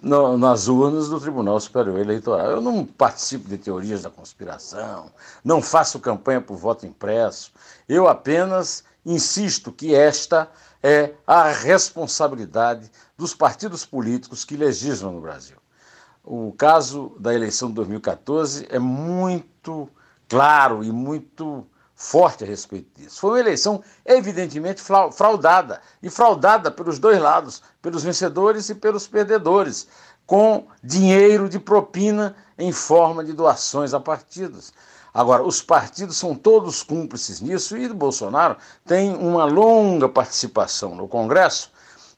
no, 0.00 0.38
nas 0.38 0.68
urnas 0.68 1.10
do 1.10 1.20
Tribunal 1.20 1.60
Superior 1.60 1.98
Eleitoral. 1.98 2.46
Eu 2.46 2.62
não 2.62 2.86
participo 2.86 3.46
de 3.46 3.58
teorias 3.58 4.00
da 4.00 4.08
conspiração, 4.08 5.10
não 5.44 5.60
faço 5.60 6.00
campanha 6.00 6.40
por 6.40 6.56
voto 6.56 6.86
impresso, 6.86 7.52
eu 7.86 8.08
apenas 8.08 8.88
insisto 9.12 9.72
que 9.72 9.94
esta 9.94 10.50
é 10.82 11.12
a 11.26 11.50
responsabilidade 11.50 12.90
dos 13.16 13.34
partidos 13.34 13.84
políticos 13.84 14.44
que 14.44 14.56
legislam 14.56 15.12
no 15.12 15.20
Brasil. 15.20 15.56
O 16.24 16.52
caso 16.52 17.16
da 17.18 17.34
eleição 17.34 17.68
de 17.68 17.74
2014 17.74 18.66
é 18.70 18.78
muito 18.78 19.88
claro 20.28 20.84
e 20.84 20.92
muito 20.92 21.66
forte 21.94 22.44
a 22.44 22.46
respeito 22.46 22.98
disso. 22.98 23.20
Foi 23.20 23.30
uma 23.30 23.40
eleição 23.40 23.82
evidentemente 24.06 24.80
fraudada 24.80 25.82
e 26.02 26.08
fraudada 26.08 26.70
pelos 26.70 26.98
dois 26.98 27.18
lados, 27.20 27.62
pelos 27.82 28.02
vencedores 28.02 28.70
e 28.70 28.74
pelos 28.74 29.06
perdedores, 29.06 29.86
com 30.26 30.66
dinheiro 30.82 31.48
de 31.48 31.58
propina 31.58 32.34
em 32.56 32.72
forma 32.72 33.24
de 33.24 33.32
doações 33.32 33.92
a 33.92 34.00
partidos. 34.00 34.72
Agora, 35.12 35.42
os 35.42 35.60
partidos 35.60 36.16
são 36.16 36.34
todos 36.34 36.82
cúmplices 36.82 37.40
nisso 37.40 37.76
e 37.76 37.88
Bolsonaro 37.88 38.56
tem 38.86 39.14
uma 39.16 39.44
longa 39.44 40.08
participação 40.08 40.94
no 40.94 41.08
Congresso 41.08 41.70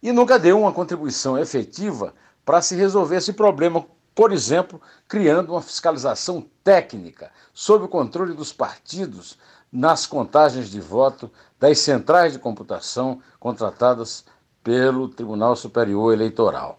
e 0.02 0.12
nunca 0.12 0.38
deu 0.38 0.60
uma 0.60 0.72
contribuição 0.72 1.38
efetiva 1.38 2.12
para 2.44 2.60
se 2.60 2.74
resolver 2.74 3.16
esse 3.16 3.32
problema, 3.32 3.84
por 4.14 4.32
exemplo, 4.32 4.80
criando 5.08 5.52
uma 5.52 5.62
fiscalização 5.62 6.44
técnica 6.62 7.30
sob 7.54 7.84
o 7.84 7.88
controle 7.88 8.34
dos 8.34 8.52
partidos 8.52 9.38
nas 9.72 10.04
contagens 10.04 10.68
de 10.68 10.80
voto 10.80 11.30
das 11.58 11.78
centrais 11.78 12.34
de 12.34 12.38
computação 12.38 13.20
contratadas 13.40 14.24
pelo 14.62 15.08
Tribunal 15.08 15.56
Superior 15.56 16.12
Eleitoral. 16.12 16.78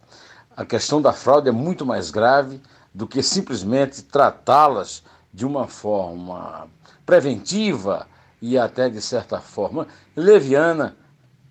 A 0.55 0.63
questão 0.63 1.01
da 1.01 1.11
fraude 1.11 1.49
é 1.49 1.51
muito 1.51 1.85
mais 1.85 2.11
grave 2.11 2.61
do 2.93 3.07
que 3.07 3.23
simplesmente 3.23 4.03
tratá-las 4.03 5.01
de 5.33 5.45
uma 5.45 5.67
forma 5.67 6.67
preventiva 7.05 8.07
e 8.41 8.57
até 8.57 8.89
de 8.89 9.01
certa 9.01 9.39
forma 9.39 9.87
leviana 10.15 10.95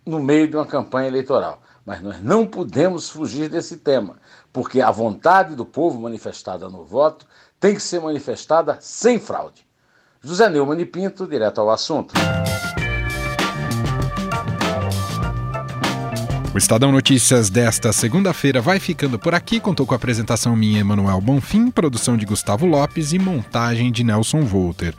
no 0.06 0.22
meio 0.22 0.48
de 0.48 0.56
uma 0.56 0.66
campanha 0.66 1.08
eleitoral. 1.08 1.60
Mas 1.84 2.00
nós 2.00 2.22
não 2.22 2.46
podemos 2.46 3.10
fugir 3.10 3.48
desse 3.48 3.78
tema, 3.78 4.16
porque 4.52 4.80
a 4.80 4.90
vontade 4.90 5.56
do 5.56 5.64
povo 5.64 6.00
manifestada 6.00 6.68
no 6.68 6.84
voto 6.84 7.26
tem 7.58 7.74
que 7.74 7.80
ser 7.80 8.00
manifestada 8.00 8.78
sem 8.80 9.18
fraude. 9.18 9.66
José 10.20 10.48
Neumann 10.48 10.80
e 10.80 10.86
Pinto, 10.86 11.26
direto 11.26 11.60
ao 11.60 11.70
assunto. 11.70 12.14
O 16.54 16.58
Estadão 16.58 16.92
Notícias 16.92 17.48
desta 17.48 17.94
segunda-feira 17.94 18.60
vai 18.60 18.78
ficando 18.78 19.18
por 19.18 19.34
aqui. 19.34 19.58
Contou 19.58 19.86
com 19.86 19.94
a 19.94 19.96
apresentação 19.96 20.54
minha, 20.54 20.80
Emanuel 20.80 21.18
Bonfim, 21.18 21.70
produção 21.70 22.14
de 22.14 22.26
Gustavo 22.26 22.66
Lopes 22.66 23.14
e 23.14 23.18
montagem 23.18 23.90
de 23.90 24.04
Nelson 24.04 24.42
Volter. 24.42 24.94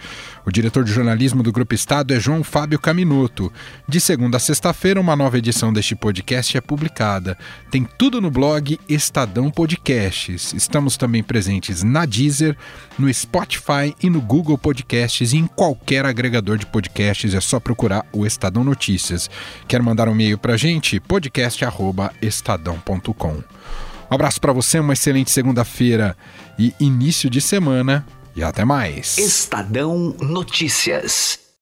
O 0.46 0.52
diretor 0.52 0.84
de 0.84 0.92
jornalismo 0.92 1.44
do 1.44 1.52
Grupo 1.52 1.76
Estado 1.76 2.12
é 2.12 2.20
João 2.20 2.44
Fábio 2.44 2.80
Caminoto. 2.80 3.54
De 3.88 4.02
segunda 4.02 4.38
a 4.38 4.39
sexta-feira, 4.39 5.00
uma 5.00 5.16
nova 5.16 5.38
edição 5.38 5.72
deste 5.72 5.96
podcast 5.96 6.58
é 6.58 6.60
publicada. 6.60 7.38
Tem 7.70 7.88
tudo 7.98 8.20
no 8.20 8.32
blog 8.32 8.78
Estadão 8.89 9.52
Podcasts. 9.52 10.54
Estamos 10.54 10.98
também 10.98 11.22
presentes 11.22 11.84
na 11.84 12.06
Deezer, 12.06 12.58
no 12.98 13.13
Spotify 13.13 13.96
e 14.02 14.10
no 14.10 14.20
Google 14.20 14.58
Podcasts 14.58 15.32
e 15.32 15.38
em 15.38 15.46
qualquer 15.46 16.04
agregador 16.06 16.58
de 16.58 16.66
podcasts. 16.66 17.34
É 17.34 17.39
só 17.39 17.60
procurar 17.60 18.06
o 18.12 18.26
Estadão 18.26 18.63
Notícias. 18.63 19.30
Quer 19.68 19.84
mandar 19.84 20.10
um 20.10 20.13
e-mail 20.13 20.38
para 20.38 20.56
a 20.56 20.58
gente? 20.58 21.00
podcast.estadão.com. 21.43 23.34
Um 23.34 24.15
abraço 24.15 24.39
para 24.39 24.53
você, 24.53 24.79
uma 24.79 24.93
excelente 24.93 25.32
segunda-feira 25.32 26.15
e 26.58 26.73
início 26.79 27.29
de 27.29 27.41
semana 27.41 28.06
e 28.36 28.43
até 28.43 28.63
mais. 28.63 29.17
Estadão 29.17 30.15
Notícias. 30.19 31.42